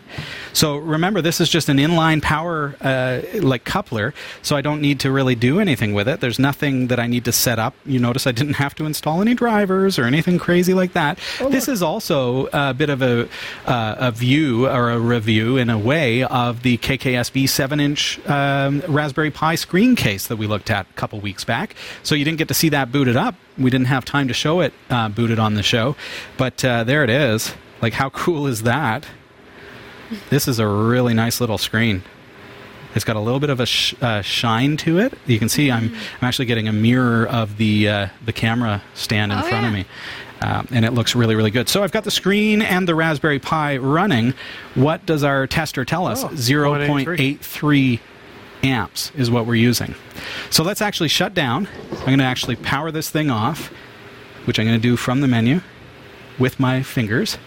[0.55, 5.01] So remember, this is just an inline power uh, like coupler, so I don't need
[5.01, 6.21] to really do anything with it.
[6.21, 7.75] There's nothing that I need to set up.
[7.85, 11.19] You notice I didn't have to install any drivers or anything crazy like that.
[11.49, 13.27] this is also a bit of a,
[13.65, 19.31] uh, a view or a review in a way of the KKSB 7-inch um, Raspberry
[19.31, 21.75] Pi screen case that we looked at a couple weeks back.
[22.01, 23.35] So you didn't get to see that booted up.
[23.57, 25.97] We didn't have time to show it uh, booted on the show,
[26.37, 27.53] but uh, there it is.
[27.81, 29.05] Like, how cool is that?
[30.29, 32.03] This is a really nice little screen.
[32.93, 35.13] It's got a little bit of a sh- uh, shine to it.
[35.25, 39.33] You can see I'm, I'm actually getting a mirror of the uh, the camera stand
[39.33, 39.85] in Oh, front of me,
[40.41, 41.67] um, and it looks really really good.
[41.67, 44.33] So I've got the screen and the Raspberry Pi running.
[44.75, 46.23] What does our tester tell us?
[46.23, 47.99] Oh, 0.83
[48.63, 49.93] amps is what we're using.
[50.49, 51.67] So let's actually shut down.
[51.91, 53.67] I'm going to actually power this thing off,
[54.45, 55.61] which I'm going to do from the menu
[56.39, 57.37] with my fingers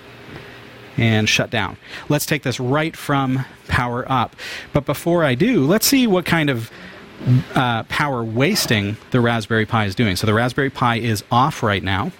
[0.99, 1.77] and shut down.
[2.09, 4.35] Let's take this right from power up.
[4.73, 6.71] But before I do, let's see what kind of
[7.55, 10.17] uh, power wasting the Raspberry Pi is doing.
[10.17, 12.13] So the Raspberry Pi is off right now,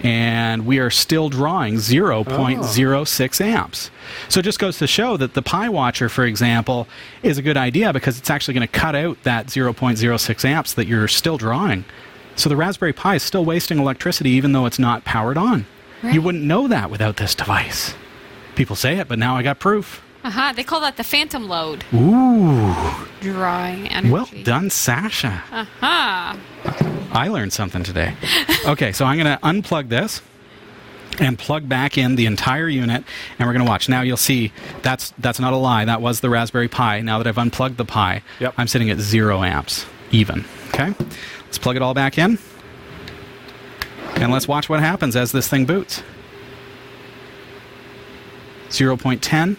[0.00, 3.90] and we are still drawing 0.06 amps.
[4.28, 6.86] So it just goes to show that the Pi Watcher, for example,
[7.22, 10.86] is a good idea because it's actually going to cut out that 0.06 amps that
[10.86, 11.84] you're still drawing.
[12.36, 15.66] So the Raspberry Pi is still wasting electricity even though it's not powered on.
[16.12, 17.94] You wouldn't know that without this device.
[18.56, 20.02] People say it, but now I got proof.
[20.22, 20.52] Uh-huh.
[20.54, 21.84] They call that the phantom load.
[21.92, 22.74] Ooh,
[23.20, 24.10] Drawing energy.
[24.12, 25.42] well done, Sasha.
[25.52, 26.36] Uh-huh.
[27.12, 28.14] I learned something today.
[28.66, 30.22] Okay, so I'm going to unplug this
[31.20, 33.04] and plug back in the entire unit,
[33.38, 33.88] and we're going to watch.
[33.88, 35.84] Now you'll see that's that's not a lie.
[35.84, 37.00] That was the Raspberry Pi.
[37.02, 38.54] Now that I've unplugged the Pi, Yep.
[38.56, 40.44] I'm sitting at zero amps, even.
[40.68, 40.92] Okay,
[41.44, 42.38] let's plug it all back in,
[44.16, 46.02] and let's watch what happens as this thing boots.
[48.68, 49.56] 0.10,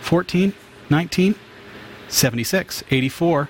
[0.00, 0.52] 14,
[0.90, 1.34] 19,
[2.08, 3.48] 76, 84,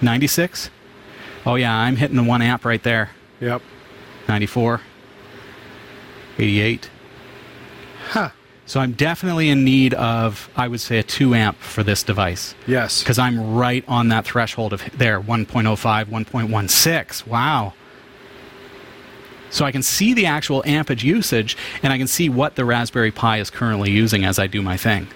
[0.00, 0.70] 96.
[1.44, 3.10] Oh, yeah, I'm hitting the one amp right there.
[3.40, 3.62] Yep.
[4.28, 4.80] 94,
[6.38, 6.90] 88.
[8.10, 8.30] Huh.
[8.66, 12.54] So I'm definitely in need of, I would say, a 2 amp for this device.
[12.66, 13.02] Yes.
[13.02, 17.26] Because I'm right on that threshold of there, 1.05, 1.16.
[17.26, 17.72] Wow.
[19.50, 23.10] So I can see the actual ampage usage, and I can see what the Raspberry
[23.10, 25.08] Pi is currently using as I do my thing.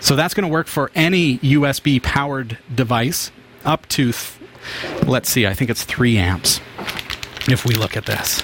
[0.00, 3.30] So that's going to work for any USB powered device
[3.64, 6.60] up to, th- let's see, I think it's 3 amps
[7.48, 8.42] if we look at this.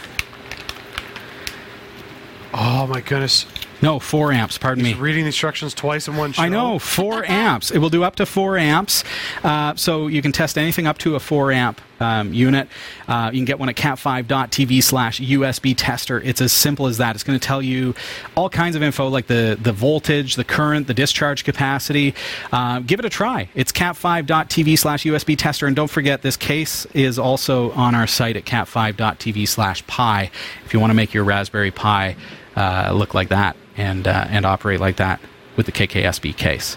[2.53, 3.47] Oh my goodness.
[3.85, 4.95] No, 4 amps, pardon me.
[4.95, 6.43] Reading the instructions twice in one show.
[6.43, 7.71] I know, four amps.
[7.71, 9.05] It will do up to four amps.
[9.43, 12.69] Uh, so you can test anything up to a four amp um, unit.
[13.07, 16.19] Uh, you can get one at cat5.tv slash USB tester.
[16.23, 17.15] It's as simple as that.
[17.15, 17.95] It's going to tell you
[18.35, 22.15] all kinds of info like the, the voltage, the current, the discharge capacity.
[22.53, 23.51] Uh, give it a try.
[23.55, 25.67] It's cat5.tv slash USB tester.
[25.67, 30.31] And don't forget, this case is also on our site at cat5.tv slash pi
[30.65, 32.17] if you want to make your Raspberry Pi
[32.57, 35.21] uh, look like that and, uh, and operate like that
[35.57, 36.77] with the KKSB case.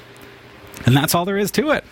[0.85, 1.83] And that's all there is to it.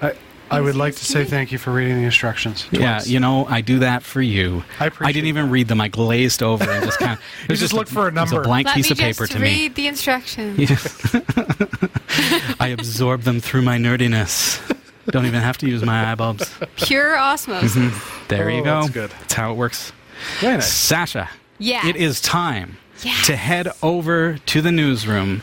[0.00, 0.14] I,
[0.50, 2.66] I would like to say thank you for reading the instructions.
[2.70, 4.62] Yeah, you know, I do that for you.
[4.80, 5.80] I appreciate didn't even read them.
[5.80, 7.24] I glazed over and just kind of.
[7.50, 8.22] You just looked for a number.
[8.22, 8.42] It's number.
[8.42, 10.58] a blank Let piece me of paper just to read the instructions.
[12.60, 14.60] I absorb them through my nerdiness.
[15.10, 16.50] Don't even have to use my eye bulbs.
[16.76, 17.92] Pure osmosis.
[18.28, 18.80] There you Oh, go.
[18.82, 19.10] that's good.
[19.10, 19.92] That's how it works.
[20.40, 20.72] Very nice.
[20.72, 21.86] Sasha, Yeah.
[21.86, 23.26] it is time Yes.
[23.26, 25.42] to head over to the newsroom.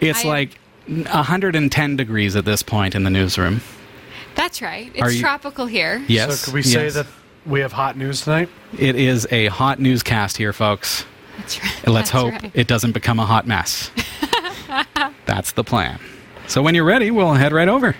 [0.00, 3.60] It's I like 110 degrees at this point in the newsroom.
[4.34, 4.90] That's right.
[5.00, 6.02] Are It's you- tropical here.
[6.08, 6.40] Yes.
[6.40, 6.94] So could we say yes.
[6.94, 7.06] that
[7.46, 8.48] we have hot news tonight?
[8.78, 11.04] it is a hot newscast here, folks?
[11.38, 11.88] That's right.
[11.88, 12.50] Let's That's hope right.
[12.54, 13.90] it doesn't become a hot mess.
[15.26, 15.98] That's the plan.
[16.46, 17.96] So when you're ready, we'll head right over.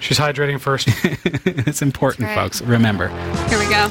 [0.00, 0.88] She's hydrating first.
[1.04, 2.34] it's important, right.
[2.34, 2.62] folks.
[2.62, 3.08] Remember.
[3.48, 3.88] Here we go.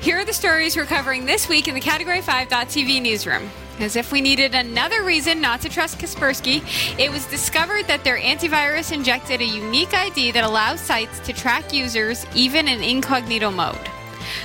[0.00, 3.50] Here are the stories we're covering this week in the Category 5.tv newsroom.
[3.80, 6.62] As if we needed another reason not to trust Kaspersky,
[7.00, 11.72] it was discovered that their antivirus injected a unique ID that allows sites to track
[11.72, 13.74] users even in incognito mode.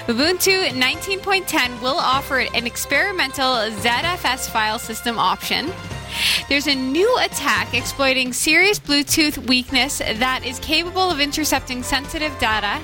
[0.08, 5.72] Ubuntu 19.10 will offer an experimental ZFS file system option.
[6.50, 12.82] There's a new attack exploiting serious Bluetooth weakness that is capable of intercepting sensitive data.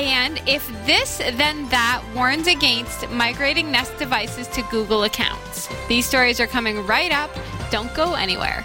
[0.00, 5.68] And if this, then that warns against migrating Nest devices to Google accounts.
[5.88, 7.30] These stories are coming right up.
[7.70, 8.64] Don't go anywhere.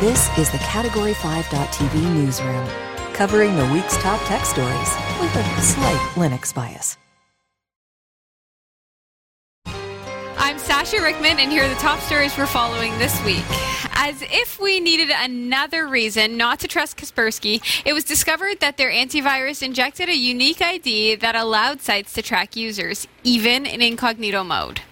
[0.00, 2.66] This is the Category 5.tv newsroom,
[3.14, 6.96] covering the week's top tech stories with a slight Linux bias.
[10.36, 13.44] I'm Sasha Rickman, and here are the top stories we're following this week.
[13.98, 18.90] As if we needed another reason not to trust Kaspersky, it was discovered that their
[18.90, 24.82] antivirus injected a unique ID that allowed sites to track users, even in incognito mode.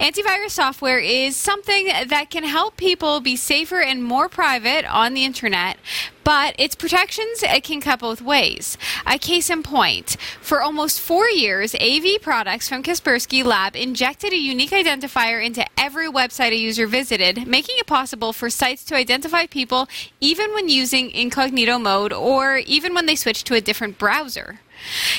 [0.00, 5.24] Antivirus software is something that can help people be safer and more private on the
[5.24, 5.78] internet,
[6.24, 8.76] but its protections uh, can cut both ways.
[9.06, 14.36] A case in point, for almost four years, AV products from Kaspersky Lab injected a
[14.36, 19.46] unique identifier into every website a user visited, making it possible for sites to identify
[19.46, 19.88] people
[20.20, 24.60] even when using incognito mode or even when they switch to a different browser.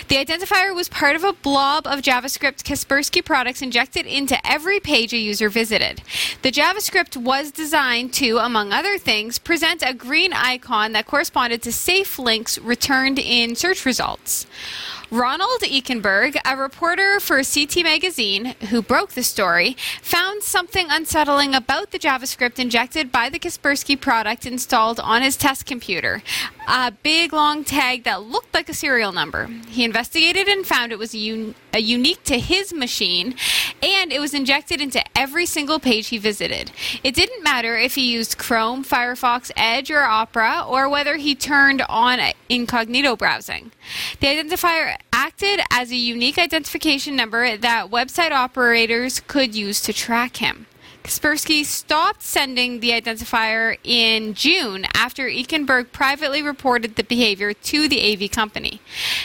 [0.07, 5.13] The identifier was part of a blob of JavaScript Kaspersky products injected into every page
[5.13, 6.01] a user visited.
[6.41, 11.71] The JavaScript was designed to, among other things, present a green icon that corresponded to
[11.71, 14.45] safe links returned in search results.
[15.11, 21.89] Ronald Eikenberg, a reporter for CT Magazine who broke the story, found something unsettling about
[21.89, 26.21] the JavaScript injected by the Kaspersky product installed on his test computer.
[26.67, 29.47] A big long tag that looked like a serial number.
[29.69, 33.35] He investigated and found it was un- a unique to his machine,
[33.81, 36.71] and it was injected into every single page he visited.
[37.03, 41.81] It didn't matter if he used Chrome, Firefox, Edge, or Opera, or whether he turned
[41.89, 43.71] on incognito browsing.
[44.19, 50.37] The identifier acted as a unique identification number that website operators could use to track
[50.37, 50.65] him.
[51.09, 58.13] Kaspersky stopped sending the identifier in June after Eikenberg privately reported the behavior to the
[58.13, 58.79] AV company.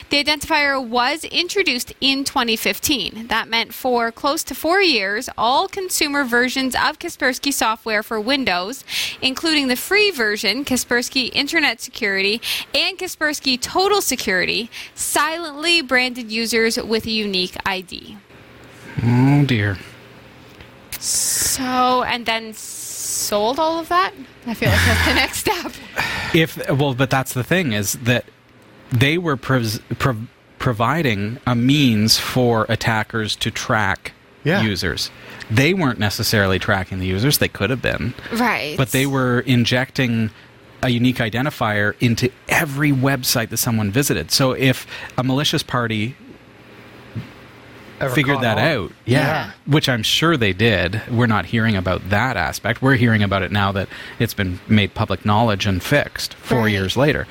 [0.09, 3.27] The identifier was introduced in 2015.
[3.27, 8.83] That meant for close to four years, all consumer versions of Kaspersky software for Windows,
[9.21, 12.41] including the free version, Kaspersky Internet Security,
[12.75, 18.17] and Kaspersky Total Security, silently branded users with a unique ID.
[19.03, 19.77] Oh, dear.
[21.05, 24.13] So, and then sold all of that?
[24.47, 25.73] I feel like that's the next step.
[26.35, 28.25] If well, but that's the thing is that
[28.91, 30.27] they were pres- prov-
[30.59, 34.13] providing a means for attackers to track
[34.45, 34.63] Yeah.
[34.63, 35.11] users.
[35.51, 38.75] They weren't necessarily tracking the users; they could have been, Right.
[38.77, 40.31] but they were injecting
[40.83, 44.31] a unique identifier into every website that someone visited.
[44.31, 44.87] So if
[45.19, 46.15] a malicious party
[48.05, 48.65] Ever figured that on?
[48.65, 48.93] out.
[49.05, 49.19] Yeah.
[49.21, 49.51] Yeah.
[49.67, 51.03] Which I'm sure they did.
[51.11, 52.83] We're not hearing about that aspect.
[52.83, 53.89] We're hearing about it now that
[54.19, 56.73] it's been made public knowledge and fixed four Right.
[56.73, 57.27] years later.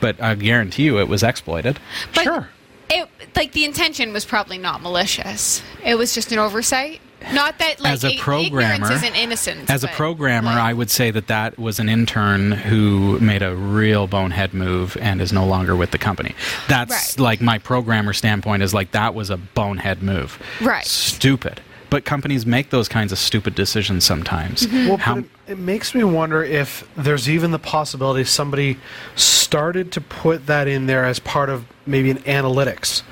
[0.00, 1.78] But I guarantee you it was exploited.
[2.14, 2.48] But Sure.
[2.90, 5.62] It, like the intention was probably not malicious.
[5.84, 7.00] It was just an oversight.
[7.32, 9.68] Not that like as a i- programmer, ignorance isn't innocence.
[9.70, 13.54] as a programmer, like, I would say that that was an intern who made a
[13.54, 16.34] real bonehead move and is no longer with the company.
[16.68, 17.20] That's Right.
[17.22, 20.38] like my programmer standpoint is like that was a bonehead move.
[20.60, 20.84] Right.
[20.86, 21.60] Stupid.
[21.90, 24.66] But companies make those kinds of stupid decisions sometimes.
[24.66, 24.88] Mm-hmm.
[24.88, 28.76] Well, How, it, it makes me wonder if there's even the possibility somebody
[29.16, 33.02] started to put that in there as part of maybe an analytics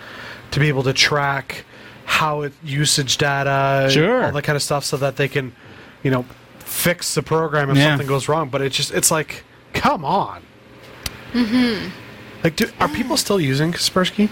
[0.50, 1.64] to be able to track
[2.06, 4.24] how it usage data, Sure.
[4.26, 5.52] all that kind of stuff, so that they can,
[6.02, 6.24] you know,
[6.60, 7.90] fix the program if Yeah.
[7.90, 8.48] something goes wrong.
[8.48, 9.44] But it just it's like
[9.74, 10.40] come on.
[11.32, 11.88] Mm-hmm.
[12.42, 14.30] Like, do, are people still using Kaspersky?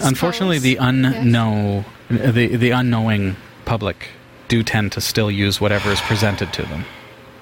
[0.00, 4.08] Unfortunately, the unknow, the the unknowing public
[4.48, 6.84] do tend to still use whatever is presented to them.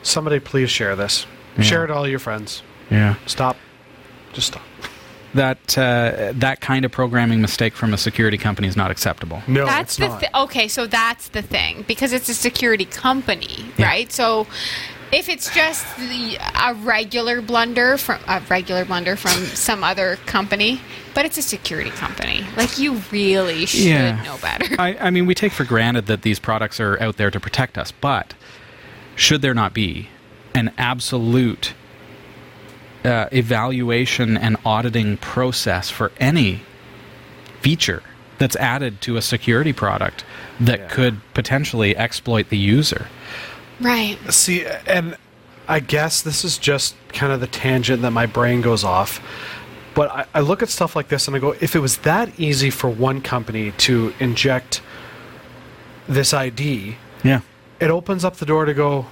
[0.02, 1.26] Somebody please share this.
[1.56, 1.62] Yeah.
[1.64, 2.62] Share it to all your friends.
[2.90, 3.14] Yeah.
[3.26, 3.56] Stop.
[4.32, 4.62] Just stop.
[5.34, 9.42] That uh, that kind of programming mistake from a security company is not acceptable.
[9.46, 10.20] No, That's it's the not.
[10.20, 10.68] thi- okay.
[10.68, 13.86] So that's the thing because it's a security company, Yeah.
[13.86, 14.10] right?
[14.10, 14.46] So
[15.12, 20.80] if it's just the, a regular blunder from a regular blunder from some other company,
[21.14, 24.22] but it's a security company, like you really should Yeah.
[24.22, 24.66] know better.
[24.80, 27.76] I, I mean, we take for granted that these products are out there to protect
[27.76, 28.32] us, but
[29.14, 30.08] should there not be
[30.54, 31.74] an absolute
[33.08, 36.60] uh, evaluation and auditing process for any
[37.62, 38.02] feature
[38.38, 40.24] that's added to a security product
[40.60, 40.88] that Yeah.
[40.88, 43.06] could potentially exploit the user?
[43.80, 44.16] right.
[44.32, 45.16] See, and
[45.68, 49.20] I guess this is just kind of the tangent that my brain goes off.
[49.94, 52.38] But I, I look at stuff like this and I go, if it was that
[52.38, 54.80] easy for one company to inject
[56.08, 57.40] this ID, Yeah.
[57.80, 59.06] it opens up the door to go,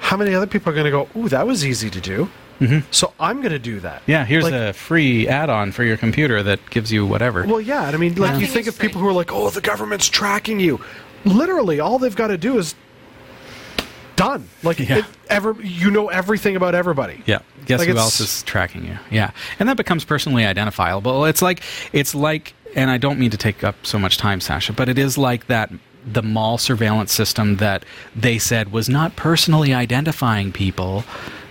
[0.00, 2.28] how many other people are going to go, ooh, that was easy to do?
[2.60, 2.86] Mm-hmm.
[2.92, 4.02] So I'm going to do that.
[4.06, 7.44] Yeah, here's Like- a free add-on for your computer that gives you whatever.
[7.46, 9.50] Well, yeah, and I mean, like Nothing you think of people who are like, "Oh,
[9.50, 10.80] the government's tracking you."
[11.24, 12.74] Literally, all they've got to do is
[14.16, 14.48] done.
[14.62, 14.98] Like, Yeah.
[14.98, 17.22] it, ever you know everything about everybody.
[17.26, 17.38] Yeah.
[17.66, 18.98] Guess Like who it's- else is tracking you?
[19.10, 19.30] Yeah.
[19.58, 21.24] And that becomes personally identifiable.
[21.24, 24.72] It's like it's like and I don't mean to take up so much time, Sasha,
[24.72, 25.72] but it is like that
[26.06, 27.84] the mall surveillance system that
[28.14, 31.04] they said was not personally identifying people,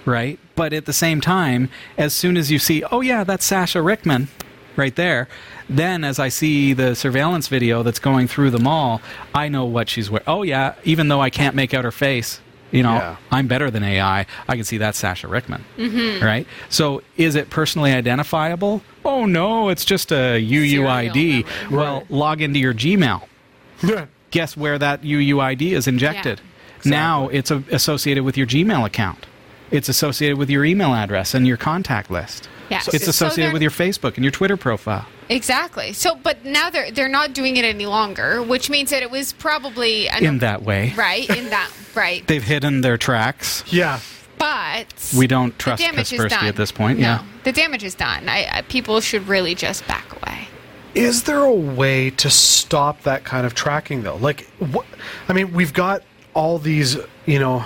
[0.05, 0.39] right?
[0.55, 4.27] But at the same time, as soon as you see, oh yeah, that's Sasha Rickman
[4.75, 5.27] right there,
[5.69, 9.01] then as I see the surveillance video that's going through the mall,
[9.33, 10.25] I know what she's wearing.
[10.27, 12.41] Oh yeah, even though I can't make out her face,
[12.71, 13.15] you know, Yeah.
[13.31, 14.25] I'm better than AI.
[14.47, 16.25] I can see that's Sasha Rickman, mm-hmm.
[16.25, 16.47] right?
[16.69, 18.81] So is it personally identifiable?
[19.05, 21.13] Oh no, it's just a UUID.
[21.13, 21.43] Serial.
[21.71, 22.11] Well, Right.
[22.11, 23.27] log into your Gmail.
[24.31, 26.41] Guess where that UUID is injected?
[26.83, 26.89] Yeah.
[26.89, 29.27] Now it's a, associated with your Gmail account.
[29.73, 32.47] It's associated with your email address and your contact list.
[32.69, 32.81] Yeah.
[32.93, 35.05] It's associated they're- with your Facebook and your Twitter profile.
[35.29, 35.93] Exactly.
[35.93, 39.33] So, but now they're they're not doing it any longer, which means that it was
[39.33, 42.25] probably an, In that way, right in that right.
[42.27, 43.63] they've hidden their tracks.
[43.71, 43.99] Yeah.
[44.37, 44.85] but
[45.17, 46.45] We don't the trust damage is Kaspersky done.
[46.45, 46.99] at this point.
[46.99, 47.23] No, Yeah.
[47.45, 48.27] the damage is done.
[48.29, 50.47] I, I, people should really just back away.
[50.93, 54.17] Is there a way to stop that kind of tracking though?
[54.17, 54.85] Like, what?
[55.29, 56.03] I mean, we've got
[56.35, 57.63] all these, you know,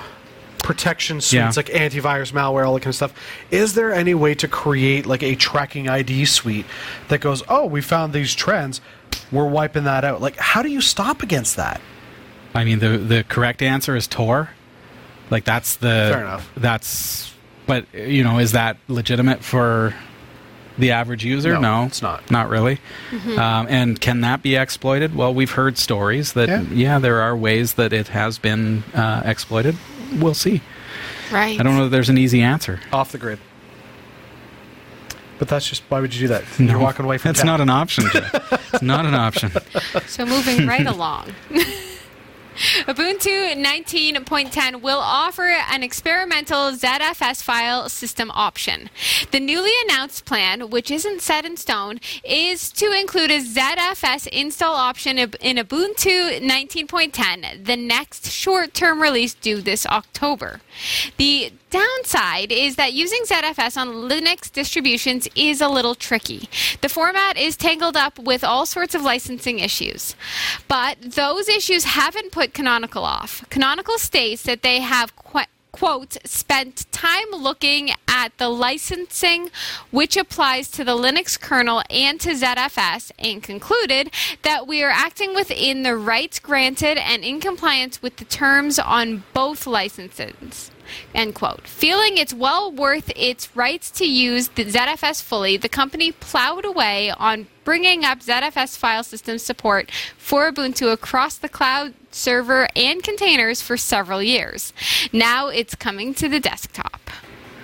[0.67, 1.51] protection suites Yeah.
[1.55, 3.13] like antivirus, malware, all that kind of stuff.
[3.51, 6.65] Is there any way to create like a tracking ID suite
[7.07, 8.81] that goes, "Oh, we found these trends,
[9.31, 11.79] we're wiping that out." Like, how do you stop against that?
[12.53, 14.49] I mean, the the correct answer is Tor.
[15.29, 16.49] Like that's the Fair enough.
[16.57, 17.31] That's
[17.65, 19.93] but you know, is that legitimate for
[20.77, 21.53] the average user?
[21.53, 22.29] No, No, it's not.
[22.31, 22.79] Not really.
[23.37, 25.15] Um, and can that be exploited?
[25.15, 26.61] Well, we've heard stories that Yeah.
[26.71, 29.75] yeah, there are ways that it has been uh, exploited.
[30.15, 30.61] We'll see.
[31.31, 31.59] Right.
[31.59, 32.79] I don't know that there's an easy answer.
[32.93, 33.39] Off the grid.
[35.39, 36.43] But that's just why would you do that?
[36.57, 37.45] You're walking away from That's tech.
[37.45, 38.05] not an option.
[38.11, 38.73] Jeff.
[38.73, 39.51] it's not an option.
[40.07, 41.33] So moving right along.
[42.57, 48.89] Ubuntu 19.10 will offer an experimental ZFS file system option.
[49.31, 54.75] The newly announced plan, which isn't set in stone, is to include a ZFS install
[54.75, 60.61] option in Ubuntu 19.10, the next short term release due this October.
[61.17, 66.49] The downside is that using ZFS on Linux distributions is a little tricky.
[66.81, 70.15] The format is tangled up with all sorts of licensing issues.
[70.67, 73.43] But those issues haven't put Canonical off.
[73.49, 75.41] Canonical states that they have qu-
[75.71, 79.51] quote spent time looking at the licensing
[79.91, 84.09] which applies to the Linux kernel and to ZFS and concluded
[84.41, 89.23] that we are acting within the rights granted and in compliance with the terms on
[89.33, 90.71] both licenses.
[91.13, 91.67] End quote.
[91.67, 97.11] Feeling it's well worth its rights to use the ZFS fully, the company plowed away
[97.11, 103.61] on bringing up ZFS file system support for Ubuntu across the cloud server and containers
[103.61, 104.73] for several years.
[105.11, 107.01] Now it's coming to the desktop.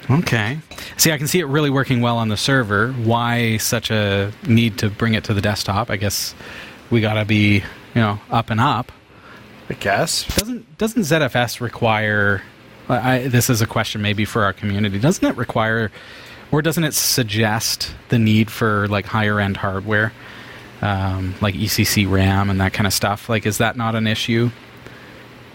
[0.09, 0.59] Okay.
[0.97, 2.91] See, I can see it really working well on the server.
[2.91, 5.89] Why such a need to bring it to the desktop?
[5.89, 6.35] I guess
[6.89, 8.91] we got to be, you know, up and up.
[9.69, 10.25] I guess.
[10.35, 12.41] Doesn't doesn't ZFS require?
[12.89, 14.99] I, I- this is a question maybe for our community.
[14.99, 15.91] Doesn't it require,
[16.51, 20.13] or doesn't it suggest the need for like higher end hardware,
[20.81, 23.29] um, like ECC RAM and that kind of stuff?
[23.29, 24.51] Like, is that not an issue?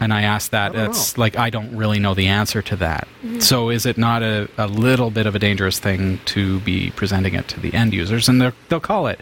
[0.01, 0.75] And I asked that.
[0.75, 1.21] don't It's know.
[1.23, 3.09] like I don't really know the answer to that.
[3.25, 3.41] Mm-hmm.
[3.41, 7.35] So is it not a, a little bit of a dangerous thing to be presenting
[7.35, 8.29] it to the end users?
[8.29, 9.19] And they'll call it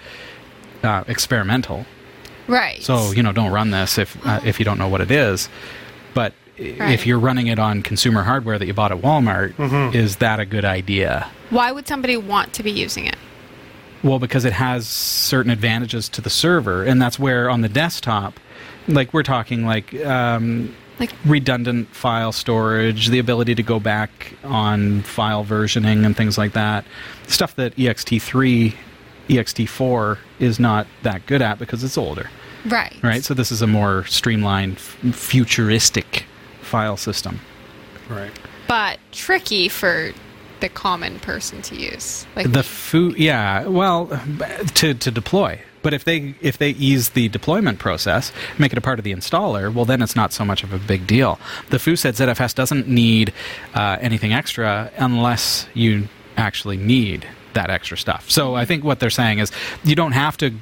[0.82, 1.86] uh, experimental.
[2.46, 2.82] Right.
[2.82, 5.48] So you know, don't run this if uh, if you don't know what it is.
[6.58, 6.92] Right.
[6.92, 9.94] if you're running it on consumer hardware that you bought at Walmart, Mm-hmm.
[9.96, 11.28] is that a good idea?
[11.50, 13.16] Why would somebody want to be using it?
[14.02, 18.38] Well, because it has certain advantages to the server, and that's where on the desktop,
[18.88, 25.02] like we're talking like um, Like redundant file storage, the ability to go back on
[25.02, 26.84] file versioning and things like that.
[27.26, 28.74] Stuff that E ext3,
[29.28, 32.30] ext4 is not that good at because it's older,
[32.66, 32.94] right.
[33.02, 33.24] right?
[33.24, 36.24] So this is a more streamlined, f- futuristic
[36.66, 37.40] file system.
[38.08, 38.32] Right.
[38.68, 40.12] But tricky for
[40.60, 42.26] the common person to use.
[42.34, 43.66] Like The food, yeah.
[43.66, 44.06] Well,
[44.74, 45.60] to to deploy.
[45.82, 49.12] But if they if they ease the deployment process, make it a part of the
[49.12, 51.38] installer, well, then it's not so much of a big deal.
[51.70, 53.32] The foo said ZFS doesn't need
[53.74, 58.30] uh, anything extra unless you actually need that extra stuff.
[58.30, 59.52] So I think what they're saying is
[59.84, 60.54] you don't have to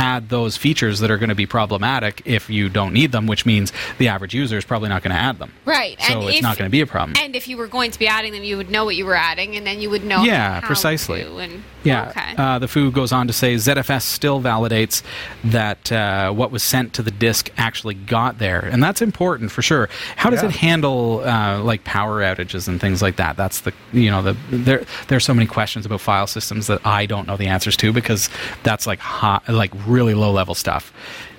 [0.00, 3.44] add those features that are going to be problematic if you don't need them, which
[3.44, 5.52] means the average user is probably not going to add them.
[5.64, 6.00] Right.
[6.00, 7.16] So and it's if, not going to be a problem.
[7.18, 9.14] And if you were going to be adding them, you would know what you were
[9.14, 10.22] adding, and then you would know.
[10.22, 11.22] Yeah, precisely.
[11.22, 12.08] to, and, Yeah.
[12.10, 12.34] Okay.
[12.36, 15.02] Uh, the foo goes on to say ZFS still validates
[15.44, 19.62] that uh, what was sent to the disk actually got there, and that's important for
[19.62, 19.88] sure.
[20.16, 20.50] How does Yeah.
[20.50, 23.36] it handle uh, like power outages and things like that?
[23.38, 27.06] That's the you know the there there's so many questions about file systems that I
[27.06, 28.28] don't know the answers to because
[28.62, 30.92] that's like hot like really low level stuff.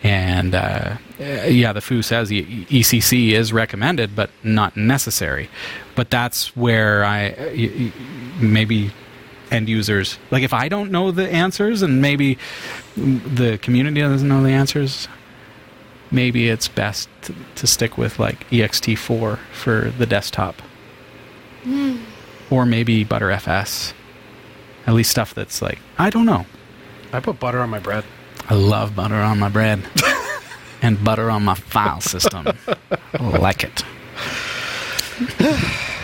[0.04, 5.48] And uh, uh, yeah, the foo says E- ECC is recommended, but not necessary.
[5.94, 7.92] But that's where I uh, y- y-
[8.39, 8.89] maybe
[9.52, 10.18] end users.
[10.32, 12.38] Like if i don't know the answers and maybe
[12.95, 15.08] the community doesn't know the answers
[16.10, 20.62] maybe it's best to, to stick with like ext4 for the desktop.
[21.64, 21.97] Hmm.
[22.49, 23.93] Or maybe Btrfs
[24.88, 26.45] at least stuff that's like i don't know.
[27.14, 28.04] I put butter on my bread.
[28.49, 29.84] i love butter on my bread.
[30.84, 32.47] And butter on my file system.
[33.14, 33.84] I like it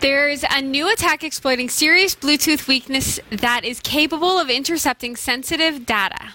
[0.00, 6.34] There's a new attack exploiting serious Bluetooth weakness that is capable of intercepting sensitive data.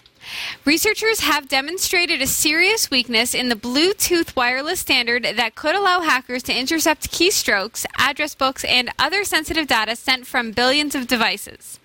[0.66, 6.41] Researchers have demonstrated a serious weakness in the Bluetooth wireless standard that could allow hackers
[6.43, 11.80] to intercept keystrokes, address books, and other sensitive data sent from billions of devices.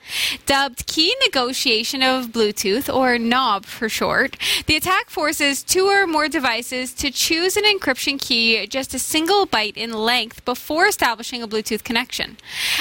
[0.47, 4.37] Dubbed Key Negotiation of Bluetooth, or KNOB for short,
[4.67, 9.47] the attack forces two or more devices to choose an encryption key just a single
[9.47, 12.37] byte in length before establishing a Bluetooth connection.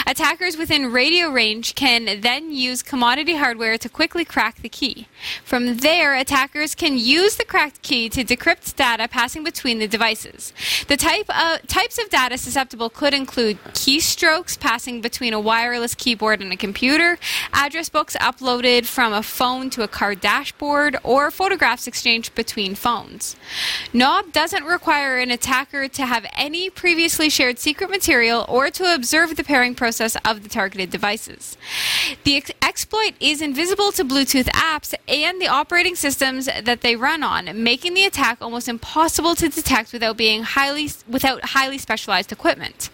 [0.07, 5.07] Attackers within radio range can then use commodity hardware to quickly crack the key.
[5.43, 10.53] From there, attackers can use the cracked key to decrypt data passing between the devices.
[10.87, 16.41] The type of, types of data susceptible could include keystrokes passing between a wireless keyboard
[16.41, 17.14] and a computer,
[17.53, 23.35] address books uploaded from a phone to a car dashboard, or photographs exchanged between phones.
[23.93, 29.35] Knob doesn't require an attacker to have any previously shared secret material or to observe
[29.35, 31.57] the pairing process of the targeted devices.
[32.23, 37.23] The ex- exploit is invisible to Bluetooth apps and the operating systems that they run
[37.23, 42.89] on, making the attack almost impossible to detect without being highly without highly specialized equipment.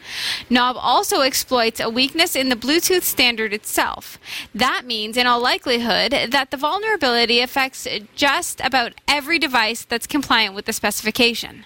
[0.49, 4.10] Knob also exploits a weakness in the Bluetooth standard itself.
[4.55, 10.55] That means, in all likelihood, that the vulnerability affects just about every device that's compliant
[10.55, 11.65] with the specification.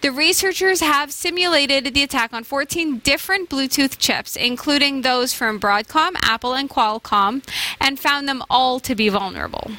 [0.00, 6.12] The researchers have simulated the attack on 14 different Bluetooth chips, including those from Broadcom,
[6.22, 7.42] Apple, and Qualcomm,
[7.80, 9.70] and found them all to be vulnerable.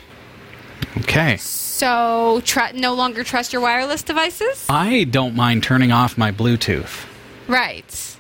[1.00, 4.66] okay So, tr- no longer trust your wireless devices?
[4.70, 7.06] i don't mind turning off my bluetooth
[7.48, 8.17] Right.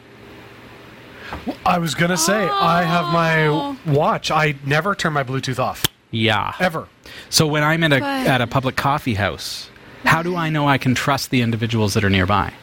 [1.65, 3.77] I was gonna say I have my Oh.
[3.85, 4.31] watch.
[4.31, 6.87] I never turn my Bluetooth off yeah ever.
[7.29, 8.27] So when I'm at a Good.
[8.27, 9.69] at a public coffee house,
[10.05, 12.53] how do I know I can trust the individuals that are nearby?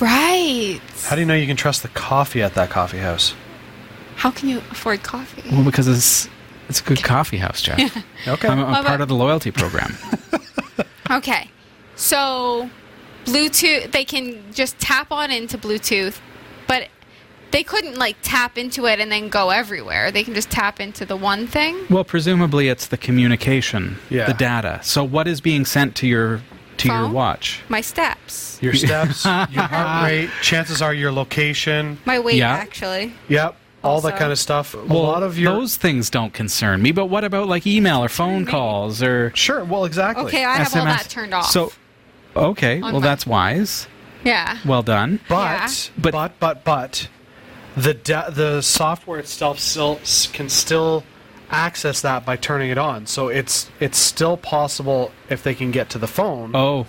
[0.00, 0.80] Right.
[1.06, 3.34] How do you know you can trust the coffee at that coffee house?
[4.16, 5.42] How can you afford coffee?
[5.50, 6.28] Well, because it's
[6.68, 7.78] it's a good coffee house, Jeff.
[8.28, 8.48] Okay.
[8.48, 9.96] I'm a, Well, part but- of the loyalty program.
[11.10, 11.50] Okay.
[11.96, 12.70] So,
[13.24, 16.18] Bluetooth, they can just tap on into Bluetooth,
[16.68, 16.86] but
[17.50, 20.10] they couldn't like tap into it and then go everywhere.
[20.10, 21.76] They can just tap into the one thing.
[21.90, 24.26] well, presumably it's the communication, Yeah.
[24.26, 24.80] the data.
[24.82, 26.40] So what is being sent to your
[26.78, 27.60] to your watch?
[27.68, 28.58] My steps.
[28.62, 31.98] your steps, your heart rate, chances are your location.
[32.06, 32.52] My weight, Yeah.
[32.52, 33.12] actually.
[33.28, 33.56] Yep.
[33.82, 34.74] All that kind of stuff.
[34.74, 36.92] Well, a lot of your those things don't concern me.
[36.92, 39.64] But what about like email or phone calls or Sure.
[39.64, 40.26] Well, exactly.
[40.26, 41.46] Okay, I have all that turned off.
[41.50, 41.72] So,
[42.36, 43.86] Okay, well my- that's wise.
[44.22, 44.58] Yeah.
[44.66, 45.18] Well done.
[45.28, 45.68] But, Yeah.
[45.98, 47.08] But- but but but
[47.76, 50.00] the de- the software itself still
[50.32, 51.04] can still
[51.50, 53.06] access that by turning it on.
[53.06, 56.52] So it's it's still possible if they can get to the phone.
[56.54, 56.86] Oh,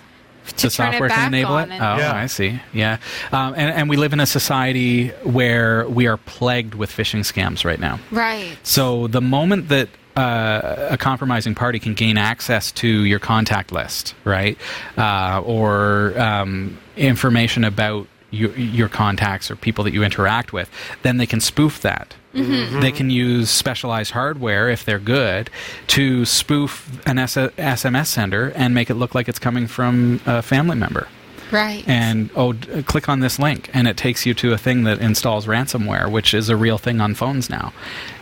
[0.57, 1.69] the software can enable it.
[1.71, 2.13] Oh, Yeah.
[2.13, 2.59] I see.
[2.73, 2.97] Yeah,
[3.31, 7.63] um, and and we live in a society where we are plagued with phishing scams
[7.65, 7.99] right now.
[8.11, 8.57] Right.
[8.63, 14.13] So the moment that uh, a compromising party can gain access to your contact list,
[14.25, 14.57] right,
[14.97, 20.69] uh, or um, information about your, your contacts or people that you interact with,
[21.03, 22.15] then they can spoof that.
[22.33, 22.79] Mm-hmm.
[22.79, 25.49] They can use specialized hardware if they're good
[25.87, 30.41] to spoof an S- SMS sender and make it look like it's coming from a
[30.41, 31.07] family member.
[31.51, 31.83] Right.
[31.85, 34.99] and oh d- click on this link and it takes you to a thing that
[34.99, 37.73] installs ransomware which is a real thing on phones now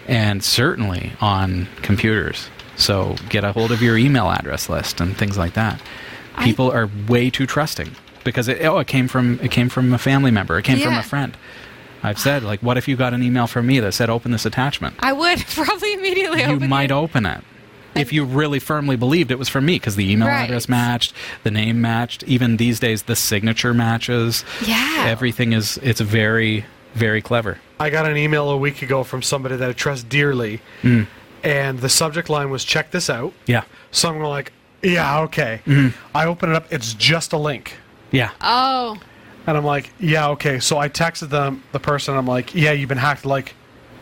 [0.08, 2.50] and certainly on computers.
[2.76, 5.80] So get a hold of your email address list and things like that.
[6.34, 7.92] I- people are way too trusting
[8.24, 10.94] because it, oh it came from it came from a family member it came from
[10.96, 11.36] a friend
[12.04, 14.46] i've said like what if you got an email from me that said open this
[14.46, 16.94] attachment I would probably immediately you open might it.
[16.94, 17.44] open it
[17.96, 20.44] if you really firmly believed it was from me because the email Right.
[20.46, 21.14] address matched
[21.44, 25.06] the name matched even these days the signature matches Yeah.
[25.08, 26.66] everything is it's very
[26.96, 30.60] very clever I got an email a week ago from somebody that I trust dearly,
[30.84, 31.08] Mm.
[31.44, 33.62] and the subject line was "Check this out." yeah
[33.92, 34.52] So I'm like,
[34.84, 35.98] "Yeah, okay." Mm-hmm.
[36.14, 36.66] I open it up.
[36.72, 37.78] It's just a link.
[38.12, 38.98] Yeah Oh.
[39.48, 40.60] And I'm like, yeah, okay.
[40.60, 42.16] So I texted them, the person.
[42.16, 43.26] I'm like, yeah, you've been hacked.
[43.26, 43.56] Like,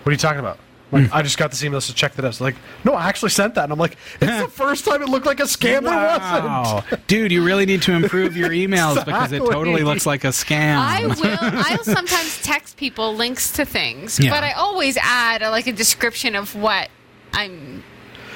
[0.03, 0.57] what are you talking about?
[0.91, 1.03] Mm.
[1.03, 2.35] Like, I just got this email, so check that out.
[2.35, 3.63] So like, no, I actually sent that.
[3.65, 5.77] And I'm like, it's the first time it looked like a scam.
[5.77, 6.45] and It wasn't.
[6.45, 6.83] Wow.
[7.07, 10.77] dude you really need to improve your emails because it totally looks like a scam
[10.77, 11.15] I will.
[11.41, 14.31] I'll sometimes text people links to things, Yeah.
[14.31, 16.89] but I always add a, like a description of what
[17.33, 17.83] I'm.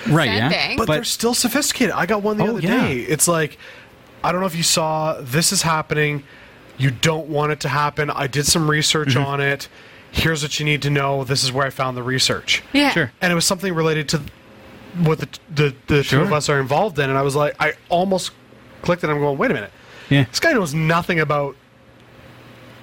[0.08, 0.78] right yeah sending.
[0.78, 1.94] But, they're still sophisticated.
[1.94, 2.88] I got one the Oh, other yeah.
[2.88, 3.00] day.
[3.00, 3.58] It's like,
[4.24, 6.24] I don't know if you saw, this is happening.
[6.78, 8.10] You don't want it to happen.
[8.10, 9.26] I did some research Mm-hmm.
[9.26, 9.68] on it.
[10.12, 11.24] Here's what you need to know.
[11.24, 12.64] This is where I found the research.
[12.74, 12.90] Yeah.
[12.92, 13.12] Sure.
[13.22, 14.22] and it was something related to
[14.98, 17.72] what the the, the two of us are involved in and i was like i
[17.88, 18.32] almost
[18.82, 19.72] clicked it i'm going wait a minute
[20.10, 21.56] yeah this guy knows nothing about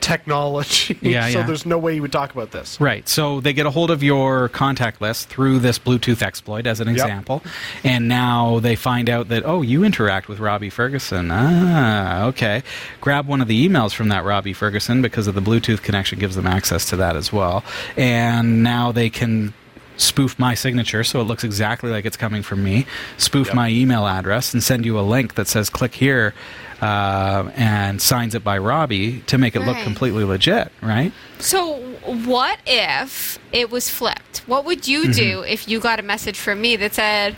[0.08, 1.46] technology Yeah, so yeah.
[1.46, 3.08] there's no way you would talk about this Right.
[3.08, 6.88] So they get a hold of your contact list through this Bluetooth exploit, as an
[6.88, 7.42] example.
[7.84, 11.30] And now they find out that, oh, you interact with Robbie Ferguson.
[11.30, 12.62] Ah, okay.
[13.00, 16.36] Grab one of the emails from that Robbie Ferguson because of the Bluetooth connection gives
[16.36, 17.62] them access to that as well.
[17.96, 19.54] And now they can
[19.96, 22.86] spoof my signature so it looks exactly like it's coming from me,
[23.16, 23.56] spoof Yep.
[23.56, 26.34] my email address, and send you a link that says click here
[26.80, 31.12] uh, and signs it by Robbie to make it look completely legit, right?
[31.38, 31.76] So,
[32.06, 34.38] what if it was flipped?
[34.46, 35.12] What would you Mm-hmm.
[35.12, 37.36] do if you got a message from me that said,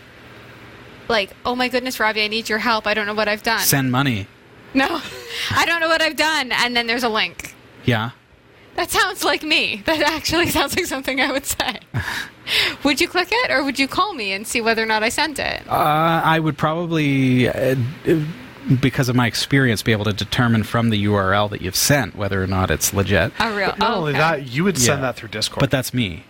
[1.09, 2.87] like, "Oh my goodness, Robbie, I need your help.
[2.87, 4.27] I don't know what I've done." Send money.
[4.75, 5.01] no,
[5.51, 7.55] I don't know what I've done, and then there's a link.
[7.85, 8.11] Yeah.
[8.77, 9.83] That sounds like me.
[9.87, 11.81] That actually sounds like something I would say.
[12.85, 15.09] would you click it, or would you call me and see whether or not I
[15.09, 15.63] sent it?
[15.69, 17.75] Uh, I would probably, uh,
[18.81, 22.43] because of my experience, be able to determine from the URL that you've sent whether
[22.43, 23.33] or not it's legit.
[23.39, 23.69] A real.
[23.79, 24.19] not oh, only okay.
[24.19, 25.03] that you would send Yeah.
[25.09, 26.25] that through discord But that's me.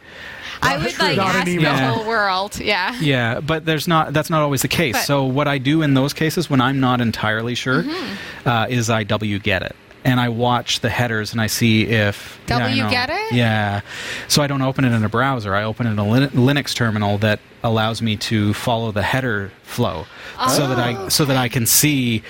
[0.63, 1.73] I would like not an ask the email.
[1.73, 1.93] Yeah.
[1.95, 2.59] whole world.
[2.61, 2.95] Yeah.
[3.01, 4.13] Yeah, but there's not.
[4.13, 4.95] That's not always the case.
[4.95, 8.49] But- so what I do in those cases when I'm not entirely sure Mm-hmm.
[8.49, 9.77] uh, is I wget it.
[10.03, 12.91] And I watch the headers and I see if yeah, know.
[12.91, 13.33] get it?
[13.35, 13.83] Yeah,
[14.29, 15.55] so I don't open it in a browser.
[15.55, 19.53] I open it in a Lin- Linux terminal that allows me to follow the header
[19.63, 20.07] flow,
[20.49, 22.23] so that I oh, so that I can see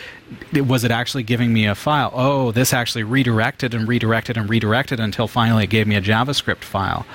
[0.52, 2.10] was it actually giving me a file.
[2.12, 6.64] Oh, this actually redirected and redirected and redirected until finally it gave me a JavaScript
[6.64, 7.06] file.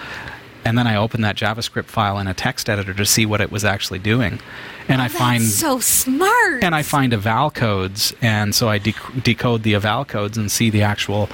[0.66, 3.52] And then I open that JavaScript file in a text editor to see what it
[3.52, 4.40] was actually doing,
[4.88, 6.64] and I oh, find so smart.
[6.64, 10.72] and I find eval codes, and so I dec- decode the eval codes and see
[10.72, 11.30] the actual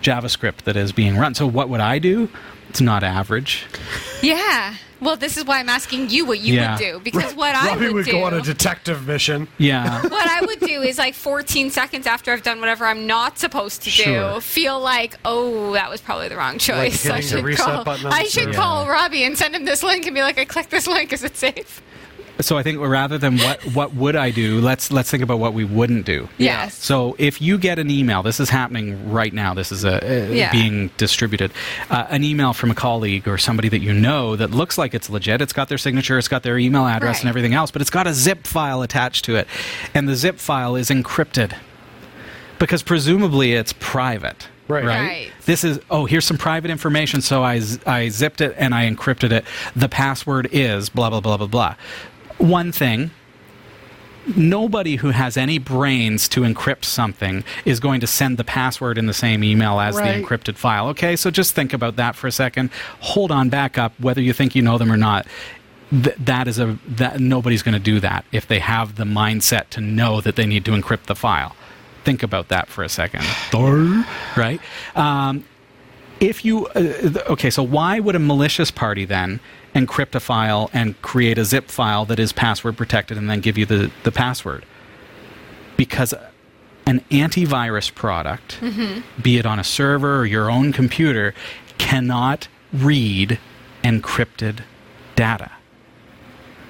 [0.00, 1.34] JavaScript that is being run.
[1.34, 2.30] So what would I do?
[2.70, 3.66] It's not average.
[4.22, 4.74] Yeah.
[5.00, 6.72] Well, this is why I'm asking you what you Yeah.
[6.72, 8.12] would do because what I robbie would, would do.
[8.12, 10.02] go on a detective mission Yeah.
[10.08, 13.82] what I would do is like 14 seconds after I've done whatever I'm not supposed
[13.84, 14.34] to Sure.
[14.34, 17.02] do, feel like, oh, that was probably the wrong choice.
[17.04, 17.84] hitting I the should reset call.
[17.84, 18.52] button I should server.
[18.52, 21.12] call Robbie and send him this link and be like, I clicked this link.
[21.14, 21.80] Is it safe?
[22.40, 25.52] So I think rather than what what would I do, let's let's think about what
[25.54, 26.28] we wouldn't do.
[26.38, 26.74] Yes.
[26.74, 29.54] So if you get an email, this is happening right now.
[29.54, 30.50] This is a, uh, Yeah.
[30.52, 31.52] being distributed.
[31.90, 35.10] Uh, an email from a colleague or somebody that you know that looks like it's
[35.10, 35.40] legit.
[35.40, 37.22] It's got their signature, it's got their email address Right.
[37.22, 39.46] and everything else, but it's got a zip file attached to it,
[39.94, 41.52] and the zip file is encrypted
[42.58, 44.48] because presumably it's private.
[44.68, 44.84] Right.
[44.84, 45.32] Right.
[45.46, 47.22] This is oh here's some private information.
[47.22, 49.44] So I z- I zipped it and I encrypted it.
[49.74, 51.74] The password is blah blah blah blah blah.
[52.40, 53.10] One thing
[54.36, 59.06] nobody who has any brains to encrypt something is going to send the password in
[59.06, 60.16] the same email as Right.
[60.16, 60.88] the encrypted file.
[60.88, 62.70] Okay, so just think about that for a second.
[63.00, 65.26] Hold on, back up, whether you think you know them or not.
[65.90, 69.70] Th- that is a that nobody's going to do that if they have the mindset
[69.70, 71.56] to know that they need to encrypt the file.
[72.04, 73.24] Think about that for a second,
[74.36, 74.60] right?
[74.94, 75.44] Um,
[76.20, 79.40] if you uh, th- okay so why would a malicious party then
[79.74, 83.56] encrypt a file and create a zip file that is password protected and then give
[83.56, 84.64] you the, the password.
[85.76, 86.14] Because
[86.86, 89.00] an antivirus product mm-hmm.
[89.22, 91.34] be it on a server or your own computer
[91.78, 93.38] cannot read
[93.84, 94.60] encrypted
[95.14, 95.50] data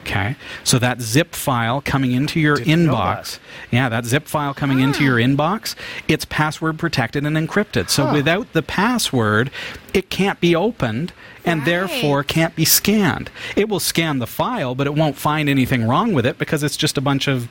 [0.03, 0.37] Okay.
[0.65, 3.39] So that zip file coming into your Didn't inbox.
[3.71, 5.07] Yeah, that zip file coming into ah.
[5.07, 5.75] your inbox,
[6.09, 7.91] it's password protected and encrypted.
[7.91, 9.51] So without the password,
[9.93, 11.13] it can't be opened
[11.45, 11.67] and Right.
[11.67, 13.31] therefore can't be scanned.
[13.57, 16.77] It will scan the file, but it won't find anything wrong with it because it's
[16.77, 17.49] just a bunch of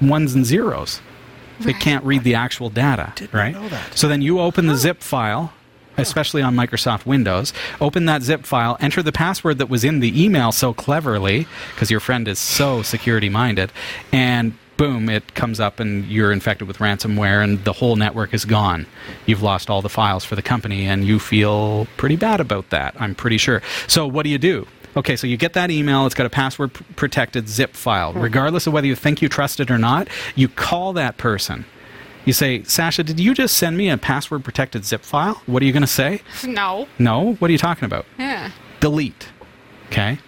[0.00, 1.00] ones and zeros.
[1.66, 3.54] It can't read the actual data, Did not right?
[3.54, 3.98] know that.
[3.98, 5.52] So then you open the zip file,
[5.98, 10.24] especially on Microsoft Windows, open that zip file, enter the password that was in the
[10.24, 13.72] email so cleverly, because your friend is so security minded,
[14.12, 18.44] and boom, it comes up and you're infected with ransomware and the whole network is
[18.44, 18.86] gone.
[19.26, 22.94] You've lost all the files for the company and you feel pretty bad about that,
[22.98, 23.60] I'm pretty sure.
[23.88, 24.66] So what do you do?
[24.96, 28.12] Okay, so you get that email, it's got a password protected zip file.
[28.12, 28.20] Hmm.
[28.20, 31.64] Regardless of whether you think you trust it or not, you call that person.
[32.28, 35.40] You say, Sasha, did you just send me a password protected zip file?
[35.46, 36.20] What are you going to say?
[36.46, 36.86] No.
[36.98, 37.36] No?
[37.36, 38.04] What are you talking about?
[38.18, 38.50] Yeah.
[38.80, 39.28] Delete.
[39.86, 40.18] Okay?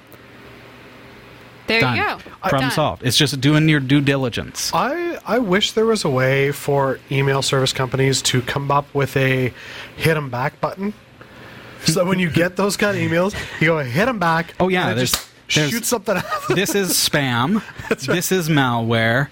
[1.67, 1.97] There Done.
[1.99, 2.17] you go.
[2.41, 2.71] Problem Done.
[2.71, 3.03] solved.
[3.05, 4.71] It's just doing your due diligence.
[4.73, 9.15] I, I wish there was a way for email service companies to come up with
[9.19, 9.53] a
[9.99, 10.95] hit 'em back button.
[11.85, 14.55] So when you get those kind of emails, you go hit 'em back.
[14.59, 16.25] Oh, yeah, and it there's- just there's- shoot something out.
[16.49, 17.63] this is spam.
[18.07, 19.29] This is malware.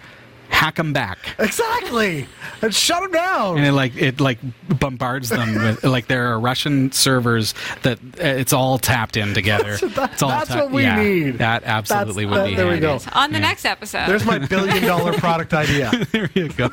[0.59, 1.19] Hack 'em back.
[1.39, 2.27] exactly,
[2.63, 3.59] and shut them down.
[3.59, 4.39] and it like it like
[4.69, 9.77] bombards them with like there are Russian servers that uh, it's all tapped in together.
[9.77, 11.39] That- it's all that's ta- what we yeah, need.
[11.39, 12.57] That absolutely That's- would be.
[12.57, 12.99] that- there we go.
[13.13, 13.49] On the Yeah.
[13.49, 14.07] next episode.
[14.09, 15.93] There's my billion dollar product idea.
[16.13, 16.71] There you go.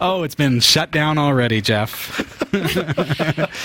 [0.00, 2.20] Oh, it's been shut down already, Jeff.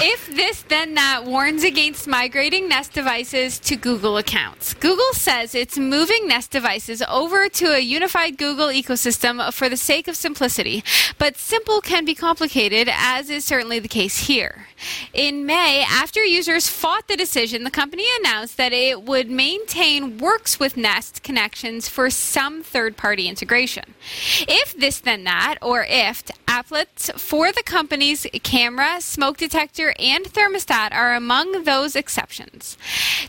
[0.01, 4.73] If this then that warns against migrating Nest devices to Google accounts.
[4.75, 10.07] Google says it's moving Nest devices over to a unified Google ecosystem for the sake
[10.07, 10.83] of simplicity,
[11.17, 14.67] but simple can be complicated, as is certainly the case here.
[15.13, 20.59] In May, after users fought the decision, the company announced that it would maintain Works
[20.59, 23.93] with Nest connections for some third party integration.
[24.41, 30.91] If this then that, or IFTTT, applets for the company's camera, smoke detector, and thermostat
[30.93, 32.77] are among those exceptions.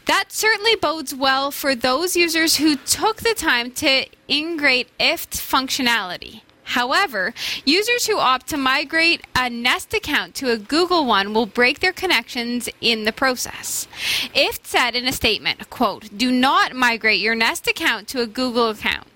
[0.07, 6.41] That certainly bodes well for those users who took the time to integrate IFTTT functionality.
[6.71, 11.81] However, users who opt to migrate a Nest account to a Google one will break
[11.81, 13.89] their connections in the process.
[14.37, 18.69] IFTTT said in a statement, quote, do not migrate your Nest account to a Google
[18.69, 19.09] account.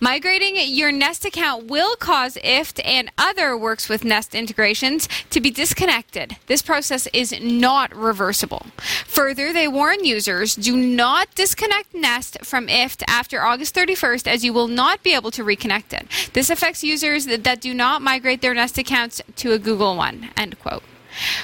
[0.00, 5.50] Migrating your Nest account will cause IFTTT and other Works with Nest integrations to be
[5.50, 6.36] disconnected.
[6.46, 8.66] This process is not reversible.
[9.06, 14.52] Further, they warn users do not disconnect Nest from IFTTT after August 31st as you
[14.52, 16.06] will not be able to reconnect it.
[16.32, 20.30] This affects users that, that do not migrate their Nest accounts to a Google one.
[20.36, 20.82] End quote.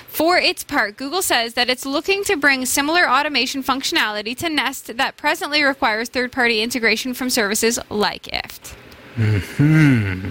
[0.09, 4.97] For its part, Google says that it's looking to bring similar automation functionality to Nest
[4.97, 8.75] that presently requires third party integration from services like IFTTT.
[9.57, 10.31] Hmm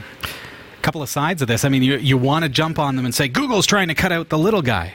[0.82, 1.66] Couple of sides of this.
[1.66, 4.14] I mean, you you want to jump on them and say Google's trying to cut
[4.14, 4.94] out the little guy.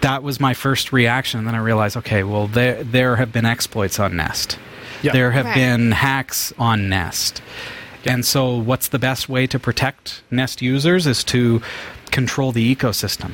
[0.00, 1.38] That was my first reaction.
[1.40, 4.58] And then I realized, okay, well, there there have been exploits on Nest.
[5.02, 5.12] Yeah.
[5.12, 5.54] There have Right.
[5.56, 7.42] been hacks on Nest.
[8.06, 11.60] And so, what's the best way to protect Nest users is to
[12.10, 13.32] control the ecosystem.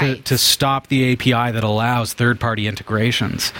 [0.00, 3.52] To, to stop the API that allows third party integrations.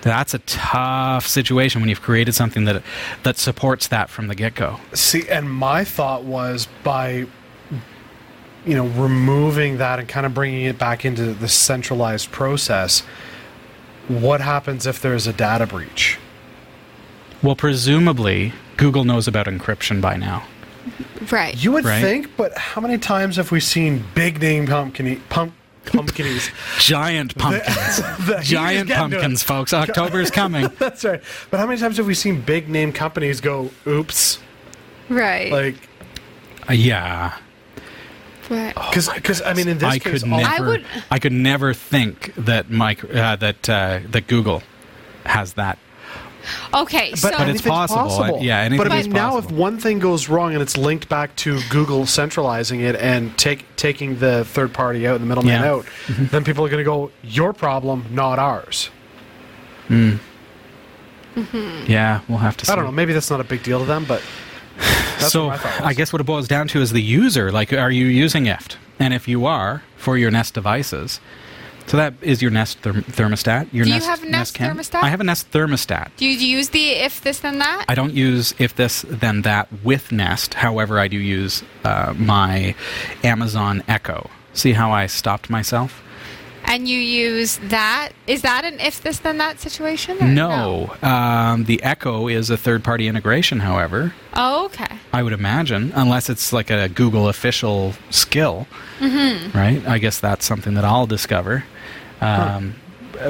[0.00, 2.82] That's a tough situation when you've created something that
[3.22, 4.80] that supports that from the get go.
[4.92, 7.26] See, and my thought was by
[8.64, 13.00] you know removing that and kind of bringing it back into the centralized process.
[14.08, 16.18] What happens if there is a data breach?
[17.42, 20.44] Well, presumably, Google knows about encryption by now.
[21.30, 21.56] Right.
[21.62, 22.00] You would Right.
[22.02, 25.52] think, but how many times have we seen big name pumpkin pump
[25.86, 26.50] pumpkinies?
[26.80, 28.00] Giant pumpkins.
[28.26, 29.42] The heat is Giant pumpkins, us.
[29.42, 29.72] folks.
[29.72, 30.68] October's coming.
[30.78, 31.22] That's right.
[31.50, 34.38] But how many times have we seen big name companies go, "Oops"?
[35.08, 35.50] right.
[35.50, 35.76] Like,
[36.68, 37.34] Uh, yeah.
[38.50, 38.74] right.
[38.74, 40.46] because I mean, in this I case, could never.
[40.46, 44.62] I would- I could never think that Mike uh, that uh, that Google
[45.24, 45.78] has that
[46.74, 48.38] Okay, so but it's anything's possible.
[48.42, 51.08] Yeah, anything but I is mean, now if one thing goes wrong and it's linked
[51.08, 55.62] back to Google centralizing it and take taking the third party out and the middleman
[55.62, 55.70] Yeah.
[55.72, 58.90] out, then people are going to go, "Your problem, not ours."
[59.88, 60.16] Hmm.
[61.86, 62.66] yeah, we'll have to.
[62.66, 62.72] See.
[62.72, 62.92] I don't know.
[62.92, 64.22] Maybe that's not a big deal to them, but
[64.78, 65.80] that's so what my was.
[65.82, 67.52] I guess what it boils down to is the user.
[67.52, 68.76] Like, are you using IFTTT?
[69.00, 71.20] And if you are for your Nest devices,
[71.88, 73.72] so that is your Nest therm- thermostat.
[73.72, 74.76] Your Do you Nest, have a Nest Cam?
[74.76, 75.02] thermostat?
[75.02, 76.10] I have a Nest thermostat.
[76.16, 77.84] do you use the if this then that?
[77.88, 80.54] I don't use if this then that with Nest.
[80.54, 82.74] However, I do use uh, my
[83.24, 84.30] Amazon Echo.
[84.52, 86.02] See how I stopped myself?
[86.64, 88.10] and you use that.
[88.26, 90.18] Is that an if this then that situation?
[90.20, 93.60] or No, um, the Echo is a third-party integration.
[93.60, 94.98] However, Oh, okay.
[95.14, 98.66] I would imagine, unless it's like a Google official skill,
[99.00, 99.56] Mm-hmm.
[99.56, 99.86] right?
[99.86, 101.64] I guess that's something that I'll discover.
[102.20, 102.74] Um,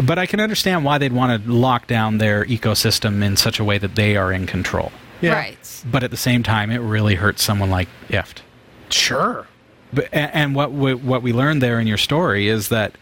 [0.02, 3.64] But I can understand why they'd want to lock down their ecosystem in such a
[3.64, 4.92] way that they are in control.
[5.22, 5.32] Yeah.
[5.32, 5.82] Right.
[5.90, 8.40] But at the same time, it really hurts someone like IFTTT.
[8.90, 9.46] sure.
[9.92, 12.98] But, and what we, what we learned there in your story is that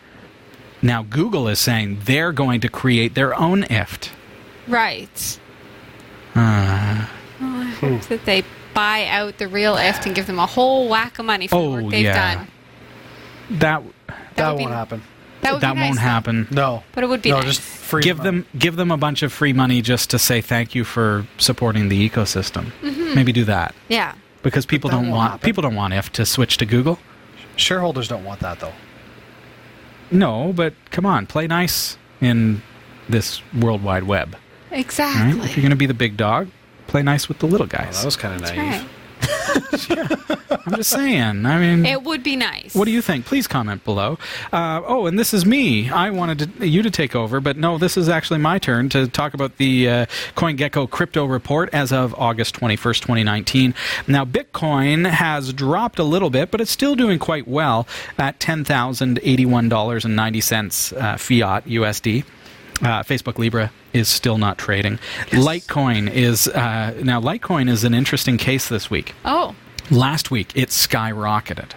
[0.83, 4.11] now Google is saying they're going to create their own IFTTT.
[4.69, 5.39] Right.
[6.37, 7.07] Uh,
[7.41, 10.89] Well, I hope that they buy out the real IFTTT and give them a whole
[10.89, 12.35] whack of money for the Oh, work they've yeah.
[12.37, 12.49] done.
[13.59, 13.83] that
[14.37, 15.03] That, would won't happen.
[15.43, 16.01] That, would that be nice, won't though.
[16.03, 16.49] happen.
[16.51, 17.37] No, But it would be no.
[17.37, 17.45] nice.
[17.57, 20.75] Just free give them give them a bunch of free money just to say thank
[20.75, 22.73] you for supporting the ecosystem.
[22.83, 23.15] Mm-hmm.
[23.15, 24.15] Maybe do that Yeah.
[24.43, 25.45] because people don't want happen.
[25.45, 26.99] people don't want if to switch to Google.
[27.57, 28.73] Shareholders don't want that though.
[30.11, 32.63] No, but come on, play nice in
[33.09, 34.37] this world wide web.
[34.71, 34.81] Right?
[34.81, 35.45] Exactly.
[35.45, 36.49] If you're going to be the big dog,
[36.87, 37.99] play nice with the little Oh, guys.
[38.01, 38.83] that was kind of That's naive.
[38.83, 38.91] right.
[40.67, 41.47] I'm just saying.
[41.47, 42.75] I mean, It would be nice.
[42.75, 43.25] What do you think?
[43.27, 44.19] Please comment below.
[44.53, 45.89] Uh, oh, and this is me.
[45.91, 49.07] I wanted to, you to take over, but no, this is actually my turn to
[49.07, 50.07] talk about the uh,
[50.37, 53.75] CoinGecko crypto report as of August 21st, 2019.
[54.09, 57.87] Now, Bitcoin has dropped a little bit, but it's still doing quite well
[58.19, 62.25] at $10,081.90 uh, fiat USD.
[62.83, 64.99] Uh, Facebook Libra is still not trading.
[65.31, 69.15] Litecoin is uh, now Litecoin is an interesting case this week.
[69.25, 69.55] Oh.
[69.91, 71.73] Last week, it skyrocketed,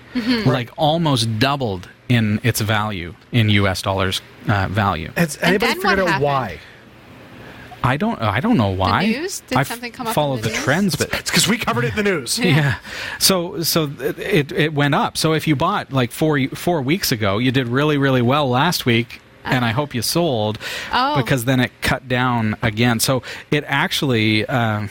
[0.45, 3.82] like almost doubled in its value in U.S.
[3.84, 5.12] dollars uh, value.
[5.16, 6.24] Has anybody figured out happened?
[6.24, 6.60] why?
[7.84, 9.06] I don't, I don't know why.
[9.06, 9.39] news?
[9.41, 11.58] Did I f- something come up in follow the the, trends, but It's because we
[11.58, 12.38] covered it in the news.
[12.43, 12.80] yeah.
[13.20, 15.16] So so it, it it went up.
[15.16, 18.86] So if you bought like four four weeks ago, you did really really well last
[18.86, 19.22] week.
[19.60, 20.58] And I hope you sold
[20.93, 21.18] Oh.
[21.18, 23.00] because then it cut down again.
[23.00, 24.89] So it actually, um,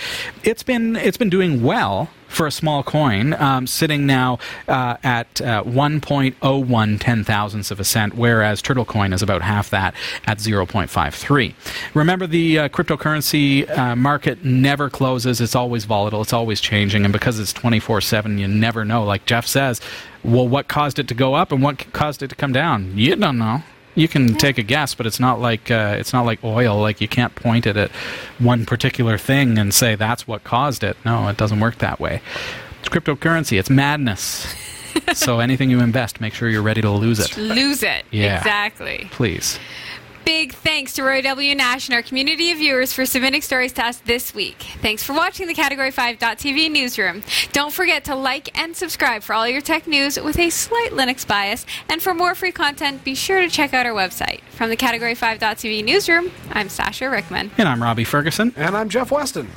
[0.43, 5.42] it's been it's been doing well for a small coin, um, sitting now uh, at
[5.42, 9.94] uh, 1.01 ten thousandths of a cent, whereas Turtle Coin is about half that
[10.26, 11.54] at 0.53.
[11.94, 17.12] Remember, the uh, cryptocurrency uh, market never closes; it's always volatile, it's always changing, and
[17.12, 19.04] because it's 24/7, you never know.
[19.04, 19.82] Like Jeff says,
[20.24, 22.98] well, what caused it to go up and what caused it to come down?
[22.98, 23.64] You don't know.
[23.98, 26.80] You can take a guess, but it's not like uh, it's not like oil.
[26.80, 27.89] Like you can't point it at
[28.38, 30.95] one particular thing and say that's what caused it.
[31.04, 32.22] No, it doesn't work that way.
[32.80, 33.58] It's cryptocurrency.
[33.58, 34.54] It's madness.
[35.14, 37.36] so anything you invest, make sure you're ready to lose it.
[37.38, 38.06] Lose it.
[38.12, 38.38] Yeah.
[38.38, 39.08] Exactly.
[39.12, 39.60] Please.
[40.28, 41.56] Big thanks to Roy W.
[41.56, 44.58] Nash and our community of viewers for submitting stories to us this week.
[44.82, 47.24] Thanks for watching the Category 5.tv newsroom.
[47.54, 51.26] Don't forget to like and subscribe for all your tech news with a slight Linux
[51.26, 51.66] bias.
[51.88, 54.42] And for more free content, be sure to check out our website.
[54.52, 57.50] From the Category 5.tv newsroom, I'm Sasha Rickman.
[57.58, 58.54] And I'm Robbie Ferguson.
[58.58, 59.48] and I'm Jeff Weston.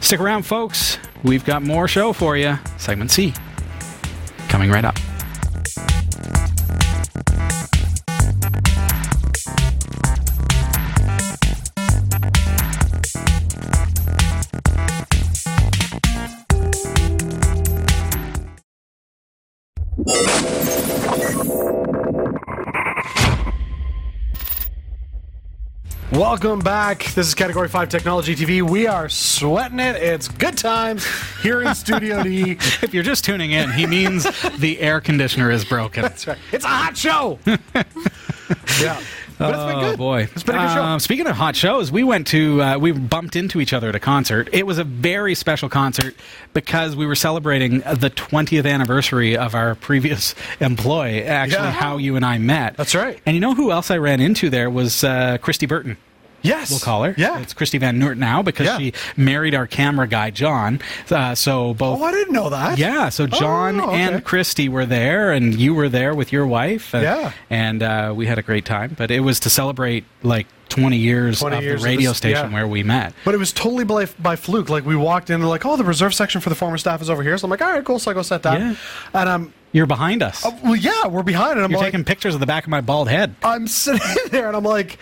[0.00, 0.98] Stick around, folks.
[1.22, 2.58] We've got more show for you.
[2.78, 3.32] Segment C.
[4.48, 4.96] Coming right up.
[26.12, 27.04] Welcome back.
[27.14, 28.62] This is Category 5 Technology TV.
[28.62, 29.96] We are sweating it.
[29.96, 31.06] It's good times
[31.42, 32.52] here in Studio D.
[32.82, 34.26] If you're just tuning in, he means
[34.58, 36.02] the air conditioner is broken.
[36.02, 36.38] That's right.
[36.50, 37.38] It's a hot show.
[38.80, 39.02] yeah.
[39.40, 40.82] But it's been Oh boy, It's been a good show.
[40.82, 43.94] Um, speaking of hot shows, we went to uh, we bumped into each other at
[43.94, 44.48] a concert.
[44.52, 46.14] It was a very special concert
[46.52, 51.22] because we were celebrating the 20th anniversary of our previous employee.
[51.24, 51.70] Actually, Yeah.
[51.72, 52.76] how you and I met.
[52.76, 53.18] That's right.
[53.26, 55.96] And you know who else I ran into there was uh, Christy Burton.
[56.42, 56.70] Yes.
[56.70, 57.14] We'll call her.
[57.16, 57.40] Yeah.
[57.40, 58.78] it's Christy Van Noort now because Yeah.
[58.78, 60.80] she married our camera guy John.
[61.10, 62.78] Uh, so both Oh, I didn't know that.
[62.78, 64.02] yeah, so John Oh, okay.
[64.02, 66.94] and Christy were there, and you were there with your wife.
[66.94, 67.32] And, Yeah.
[67.50, 68.94] and uh, we had a great time.
[68.96, 72.18] But it was to celebrate like 20 years 20 of years the of radio this-
[72.18, 72.54] station yeah.
[72.54, 73.12] where we met.
[73.24, 74.68] But it was totally by, by fluke.
[74.68, 77.10] Like we walked in, they're like, "Oh, the reserve section for the former staff is
[77.10, 78.74] over here." So I'm like, "All right, cool." So I go set that, Yeah.
[79.14, 80.44] and I'm, You're behind us.
[80.46, 82.70] uh, well, yeah, we're behind, and I'm You're like, taking pictures of the back of
[82.70, 83.34] my bald head.
[83.42, 84.98] I'm sitting there, and I'm like,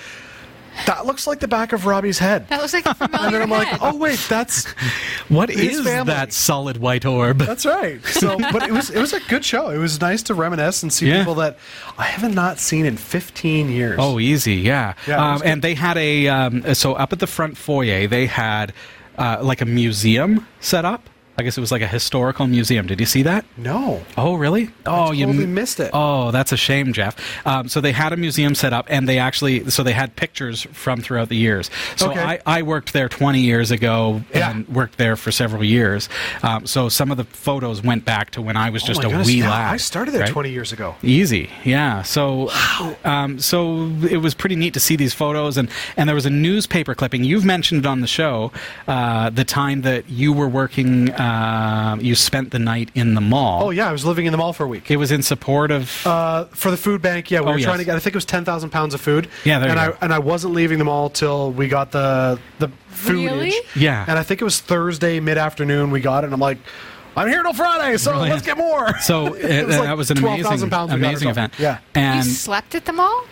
[0.87, 2.49] that looks like the back of Robbie's head.
[2.49, 3.79] That looks like a familiar And then I'm like, head.
[3.83, 4.65] oh wait, that's
[5.29, 6.13] What His is family.
[6.13, 7.39] that solid white orb?
[7.39, 8.05] that's right.
[8.07, 9.71] So, but it was it was a good show.
[9.71, 11.19] It was nice to reminisce and see Yeah.
[11.19, 11.59] people that
[11.99, 13.97] I haven't not seen in 15 years.
[14.01, 14.95] Oh, easy, yeah.
[15.07, 18.07] Yeah, it was um, and they had a um, so up at the front foyer
[18.07, 18.73] they had
[19.19, 21.09] uh, like a museum set up.
[21.39, 22.87] I guess it was like a historical museum.
[22.89, 23.45] Did you see that?
[23.57, 24.03] no.
[24.17, 24.71] Oh, really?
[24.87, 25.91] Oh, you totally m- missed it.
[25.93, 27.17] Oh, that's a shame, Jeff.
[27.47, 30.63] Um, so they had a museum set up, and they actually so they had pictures
[30.73, 31.71] from throughout the years.
[31.97, 32.21] So Okay.
[32.21, 34.51] I, I worked there 20 years ago Yeah.
[34.51, 36.09] and worked there for several years.
[36.43, 39.11] Um, so some of the photos went back to when I was just oh a
[39.11, 39.75] goodness, wee lad.
[39.75, 40.31] I started there right?
[40.31, 40.97] 20 years ago.
[41.05, 42.03] Easy, yeah.
[42.03, 42.51] So,
[43.05, 46.31] um, so it was pretty neat to see these photos, and and there was a
[46.31, 47.23] newspaper clipping.
[47.23, 48.51] You've mentioned it on the show,
[48.89, 51.11] uh, the time that you were working.
[51.13, 51.28] Uh,
[52.01, 53.65] you spent the night in the mall.
[53.65, 54.91] Oh yeah, I was living in the mall for a week.
[54.91, 56.07] It was in support of.
[56.07, 57.97] Uh, for the food bank, yeah, we Oh, were trying to get.
[57.97, 59.29] I think it was ten thousand pounds of food.
[59.45, 59.97] Yeah, there you and go.
[60.01, 63.31] I and I wasn't leaving the mall till we got the the food.
[63.31, 63.55] Really?
[63.77, 64.05] Yeah.
[64.09, 66.27] And I think it was Thursday mid afternoon we got it.
[66.27, 66.59] and I'm like,
[67.17, 68.33] I'm here till Friday, so Brilliant.
[68.35, 68.99] let's get more.
[69.01, 71.35] so It uh, was like that was an 12,000 amazing, pounds we got or amazing
[71.35, 71.45] something.
[71.45, 71.59] event.
[71.59, 71.79] Yeah.
[71.95, 73.25] you and slept at the mall?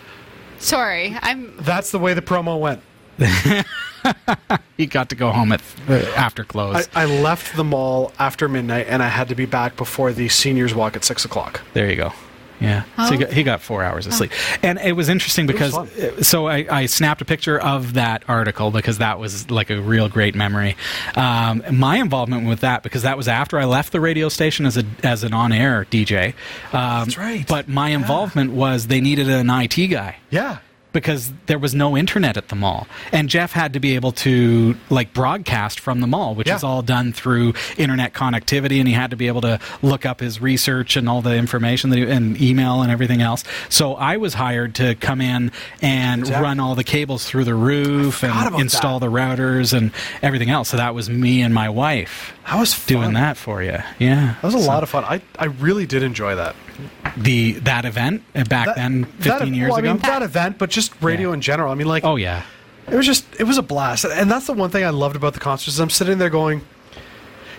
[0.58, 1.54] Sorry, I'm.
[1.58, 2.80] That's the way the promo went.
[4.76, 6.88] he got to go home at after close.
[6.94, 10.28] I, I left the mall after midnight, and I had to be back before the
[10.28, 11.60] seniors walk at six o'clock.
[11.74, 12.12] There you go.
[12.60, 12.84] Yeah.
[12.96, 14.32] So he got, he got four hours of sleep.
[14.62, 15.88] And it was interesting because, fun.
[16.00, 19.80] uh, so I, I snapped a picture of that article because that was like a
[19.80, 20.76] real great memory.
[21.14, 24.78] Um, my involvement with that, because that was after I left the radio station as,
[24.78, 26.28] a, as an on air DJ.
[26.72, 27.46] Um, That's right.
[27.46, 30.58] But my involvement was they needed an IT guy Yeah.
[30.96, 34.74] Because there was no internet at the mall and jeff had to be able to
[34.88, 36.56] like broadcast from the mall which Yeah.
[36.56, 40.20] is all done through internet connectivity and he had to be able to look up
[40.20, 44.16] his research and all the information that he, and email and everything else so i
[44.16, 46.42] was hired to come in and Exactly.
[46.42, 49.06] run all the cables through the roof and install that.
[49.06, 49.92] the routers and
[50.22, 52.88] everything else so that was me and my wife i was fun.
[53.02, 55.04] doing that for you yeah That was a lot of fun.
[55.04, 56.56] I, I really did enjoy that.
[57.16, 60.22] The that event uh, back That- then 15 that, years well, ago I mean, that
[60.22, 61.34] event, but just radio Yeah.
[61.34, 61.72] in general.
[61.72, 62.42] I mean, like, oh yeah
[62.88, 65.34] it was just it was a blast and that's the one thing i loved about
[65.34, 65.74] the concerts.
[65.74, 66.60] is i'm sitting there going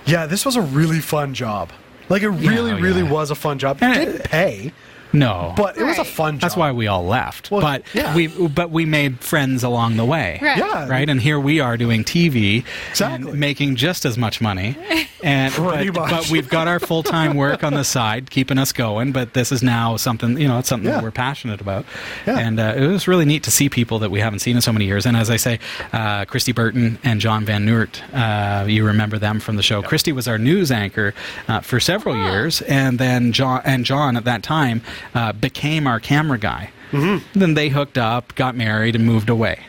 [0.05, 1.69] yeah this was a really fun job
[2.07, 3.11] like it really oh, really yeah.
[3.11, 4.71] was a fun job And it it- didn't pay
[5.13, 6.07] no but it was a Right.
[6.07, 7.49] fun job That's why we all left.
[7.51, 8.15] Well, but yeah.
[8.15, 10.39] we but we made friends along the way.
[10.41, 10.57] Right.
[10.57, 13.31] yeah Right, and here we are doing TV Exactly.
[13.31, 14.75] and making just as much money,
[15.23, 16.11] and Pretty but, much.
[16.11, 19.11] but we've got our full time work on the side, keeping us going.
[19.11, 20.95] But this is now something you know, it's something Yeah.
[20.97, 21.85] that we're passionate about,
[22.25, 22.37] Yeah.
[22.39, 24.71] and uh, it was really neat to see people that we haven't seen in so
[24.73, 25.05] many years.
[25.05, 25.59] And as I say,
[25.93, 29.81] uh, Christy Burton and John Van Noort, uh, you remember them from the show.
[29.81, 31.13] Christy was our news anchor
[31.47, 34.81] uh, for several years, and then John and John at that time
[35.13, 36.71] uh, became our camera guy.
[36.91, 37.39] Mm-hmm.
[37.39, 39.65] Then they hooked up, got married, and moved away.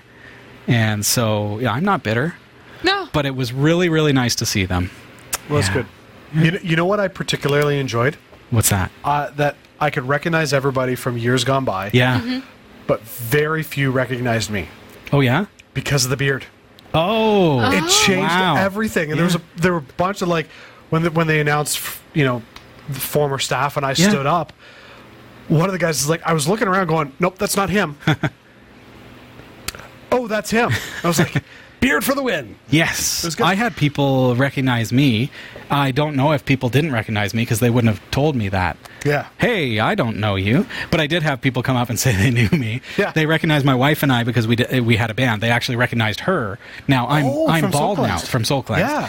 [0.67, 2.35] And so, yeah, I'm not bitter,
[2.85, 3.09] No.
[3.13, 4.91] but it was really, really nice to see them.
[5.49, 5.75] well, that's Yeah.
[5.75, 5.87] good
[6.35, 8.19] you know, you know what i particularly enjoyed
[8.51, 8.91] What's that?
[9.03, 12.43] uh, that i could recognize everybody from years gone by Yeah.
[12.87, 14.69] but very few recognized me
[15.11, 15.47] Oh, yeah.
[15.73, 16.45] because of the beard
[16.93, 18.57] Oh, it changed Wow.
[18.57, 20.49] everything and there was a there were a bunch of like
[20.91, 21.81] when the, when they announced
[22.13, 22.43] you know
[22.91, 24.11] the former staff and i Yeah.
[24.11, 24.53] stood up
[25.49, 27.97] one of the guys is like i was looking around going nope that's not him.
[30.11, 30.71] Oh that's him.
[31.05, 31.45] I was like
[31.81, 33.41] beard for the win Yes.
[33.41, 35.31] I had people recognize me.
[35.71, 38.77] I don't know if people didn't recognize me because they wouldn't have told me that.
[39.07, 39.29] Yeah.
[39.39, 42.31] Hey, I don't know you, but I did have people come up and say they
[42.31, 42.83] knew me.
[42.99, 43.13] Yeah.
[43.13, 45.41] They recognized my wife and I because we did, we had a band.
[45.43, 46.59] They actually recognized her.
[46.89, 48.81] Now I'm Oh, I'm from Soul bald now from Soul Cleanse.
[48.91, 49.09] Yeah.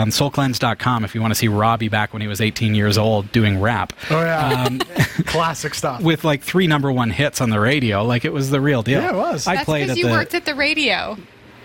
[0.00, 3.30] Um, soulcleanse.com if you want to see Robbie back when he was 18 years old
[3.32, 3.92] doing rap.
[4.10, 4.78] oh yeah Um,
[5.26, 8.60] classic stuff with like three number one hits on the radio, like it was the
[8.62, 9.00] real deal.
[9.02, 9.46] Yeah, it was.
[9.46, 11.18] I That's played because at you the worked at the radio.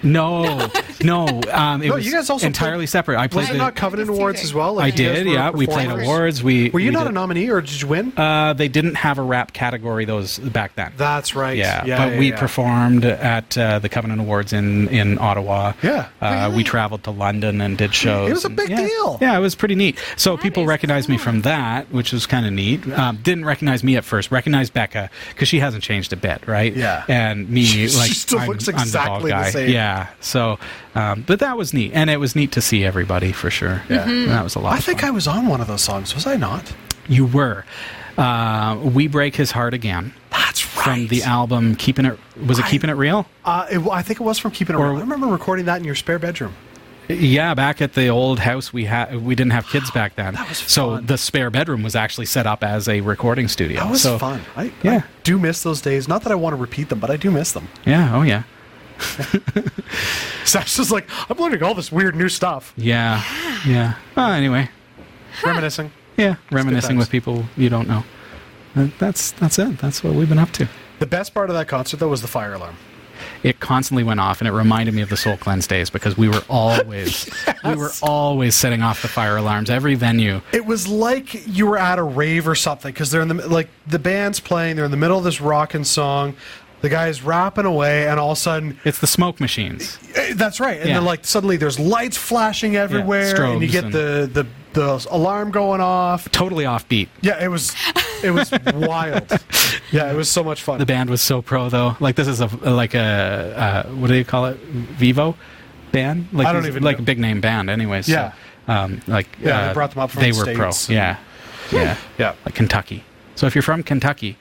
[0.03, 0.69] No,
[1.03, 1.41] no.
[1.51, 3.17] Um, it No, was you guys also entirely played- separate.
[3.17, 4.19] I Was played it the, not Covenant Secret.
[4.19, 4.79] Awards as well?
[4.79, 5.27] I Like, you guys did.
[5.27, 6.43] Yeah, we played awards.
[6.43, 8.13] We Were you we not did- a nominee, or did you win?
[8.17, 10.91] Uh, they didn't have a rap category those back then.
[10.97, 11.57] That's right.
[11.57, 12.39] yeah, yeah but yeah, we yeah.
[12.39, 15.73] performed at uh, the Covenant Awards in in Ottawa.
[15.81, 16.07] Yeah.
[16.21, 18.29] uh, we traveled to London and did shows.
[18.29, 18.87] It was a big yeah.
[18.87, 19.17] deal.
[19.21, 19.97] Yeah, it was pretty neat.
[20.17, 22.87] So That people is recognized me from that, which was kind of neat.
[22.93, 24.31] Um, didn't recognize me at first.
[24.31, 26.73] Recognized Becca because she hasn't changed a bit, right?
[26.75, 27.03] Yeah.
[27.07, 29.49] and me She like still I'm, looks the bald exactly the guy.
[29.49, 29.69] same.
[29.69, 29.92] Yeah.
[30.19, 30.57] So,
[30.95, 33.81] um, but that was neat, and it was neat to see everybody for sure.
[33.89, 34.73] Yeah, that was a lot.
[34.73, 36.13] I think I was on one of those songs.
[36.15, 36.73] Was I not?
[37.09, 37.65] you were.
[38.17, 40.83] Uh, we break his heart again That's right.
[40.85, 42.17] from the album "Keeping It."
[42.47, 43.25] Was it I- "Keeping It Real"?
[43.43, 44.97] Uh, it, I think it was from Keeping It Or- Real.
[44.97, 46.53] I remember recording that in your spare bedroom.
[47.09, 50.47] Yeah, back at the old house, we had we didn't have kids back then, That
[50.47, 50.69] was fun.
[50.69, 53.81] so the spare bedroom was actually set up as a recording studio.
[53.81, 54.39] That was so, fun.
[54.55, 54.93] I, yeah.
[54.99, 56.07] I do miss those days.
[56.07, 57.67] Not that I want to repeat them, but I do miss them.
[57.85, 58.15] Yeah.
[58.15, 58.43] Oh yeah.
[60.45, 62.73] Sash is like, I'm learning all this weird new stuff.
[62.77, 63.23] Yeah.
[63.65, 63.95] Yeah.
[64.15, 64.69] Well, anyway,
[65.43, 65.91] Reminiscing.
[66.17, 68.03] yeah, reminiscing with people you don't know.
[68.75, 69.77] Uh, That's that's it.
[69.77, 70.67] That's what we've been up to.
[70.99, 72.75] The best part of that concert, though, was the fire alarm.
[73.43, 76.27] It constantly went off, and it reminded me of the Soul Cleanse days because we
[76.27, 77.29] were always
[77.63, 80.41] we were always setting off the fire alarms every venue.
[80.51, 83.69] It was like you were at a rave or something because they're in the like
[83.87, 84.75] the band's playing.
[84.75, 86.35] They're in the middle of this rockin' song.
[86.83, 89.97] The guy's rapping away, and all of a sudden, It's the smoke machines.
[90.15, 90.77] eh, that's right.
[90.79, 90.95] And Yeah.
[90.95, 95.51] then like suddenly there's lights flashing everywhere, and you get and- the, the the alarm
[95.51, 96.29] going off.
[96.31, 97.07] Totally offbeat.
[97.21, 97.73] Yeah, it was
[98.23, 99.31] it was wild.
[99.91, 100.77] Yeah, it was so much fun.
[100.79, 101.95] The band was so pro though.
[101.99, 104.57] Like this is a like a uh, what do you call it?
[104.57, 105.35] Vivo
[105.93, 106.27] band.
[106.33, 107.03] Like I don't even like know.
[107.03, 107.69] a big name band.
[107.69, 108.09] Anyways.
[108.09, 108.33] Yeah.
[108.67, 110.71] So, um, like Yeah, they uh, brought them up from They the were pro.
[110.71, 111.17] States and- Yeah.
[111.71, 111.95] Yeah.
[112.17, 112.33] Yeah.
[112.45, 113.03] Like Kentucky.
[113.35, 114.37] So if you're from Kentucky,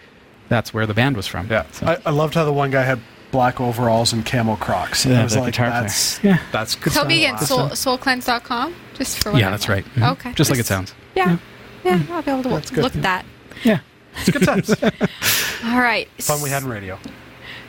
[0.52, 1.48] that's where the band was from.
[1.50, 3.00] Yeah, So, I, I loved how the one guy had
[3.30, 5.06] black overalls and camel Crocs.
[5.06, 5.82] Yeah, I was like, guitar player.
[5.82, 6.38] that's Yeah.
[6.52, 6.92] that's good.
[6.92, 7.34] Toby stuff.
[7.50, 9.86] again, soul, soulcleanse.com, just for what yeah, that's want.
[9.86, 9.94] right.
[9.96, 10.12] Mhm.
[10.12, 10.32] Okay.
[10.34, 10.94] Just like it sounds.
[11.16, 11.38] Yeah.
[11.84, 12.84] Yeah, I'll be able to That's good.
[12.84, 13.24] look at that.
[13.64, 13.80] Yeah.
[14.20, 14.70] It's good times.
[15.64, 16.08] All right.
[16.22, 16.98] Fun we had in radio.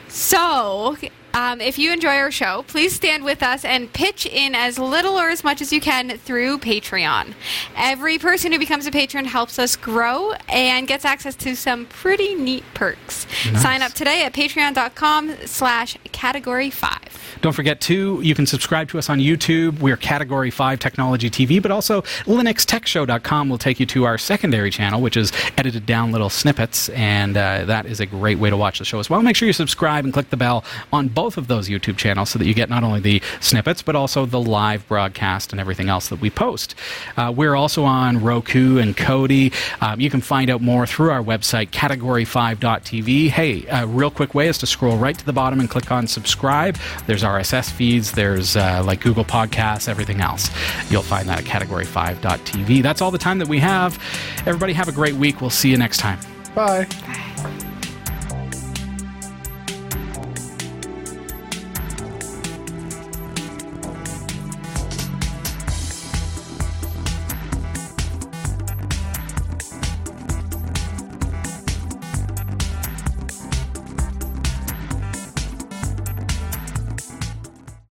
[0.08, 0.96] So,
[1.34, 5.14] um, if you enjoy our show, please stand with us and pitch in as little
[5.14, 7.34] or as much as you can through Patreon.
[7.76, 12.34] Every person who becomes a patron helps us grow and gets access to some pretty
[12.34, 13.26] neat perks.
[13.56, 17.38] Sign up today at patreon.com slash category 5.
[17.40, 19.80] Don't forget, too, you can subscribe to us on YouTube.
[19.80, 25.02] We're Category 5 Technology TV, but also LinuxTechShow.com will take you to our secondary channel,
[25.02, 28.78] which is edited down little snippets, and uh, that is a great way to watch
[28.78, 29.20] the show as well.
[29.20, 32.38] Make sure you subscribe and click the bell on both of those YouTube channels so
[32.38, 36.10] that you get not only the snippets, but also the live broadcast and everything else
[36.10, 36.74] that we post.
[37.16, 39.50] Uh, we're also on Roku and Kodi.
[39.80, 43.30] Um, you can find out more through our website, category5.tv.
[43.30, 46.06] Hey, a real quick way is to scroll right to the bottom and click on
[46.06, 46.76] subscribe.
[47.06, 50.50] There's RSS feeds, there's uh, like Google Podcasts, everything else.
[50.90, 52.82] You'll find that at category5.tv.
[52.82, 53.98] That's all the time that we have.
[54.40, 55.40] Everybody have a great week.
[55.40, 56.18] We'll see you next time.
[56.54, 56.84] Bye.
[56.84, 57.70] Bye.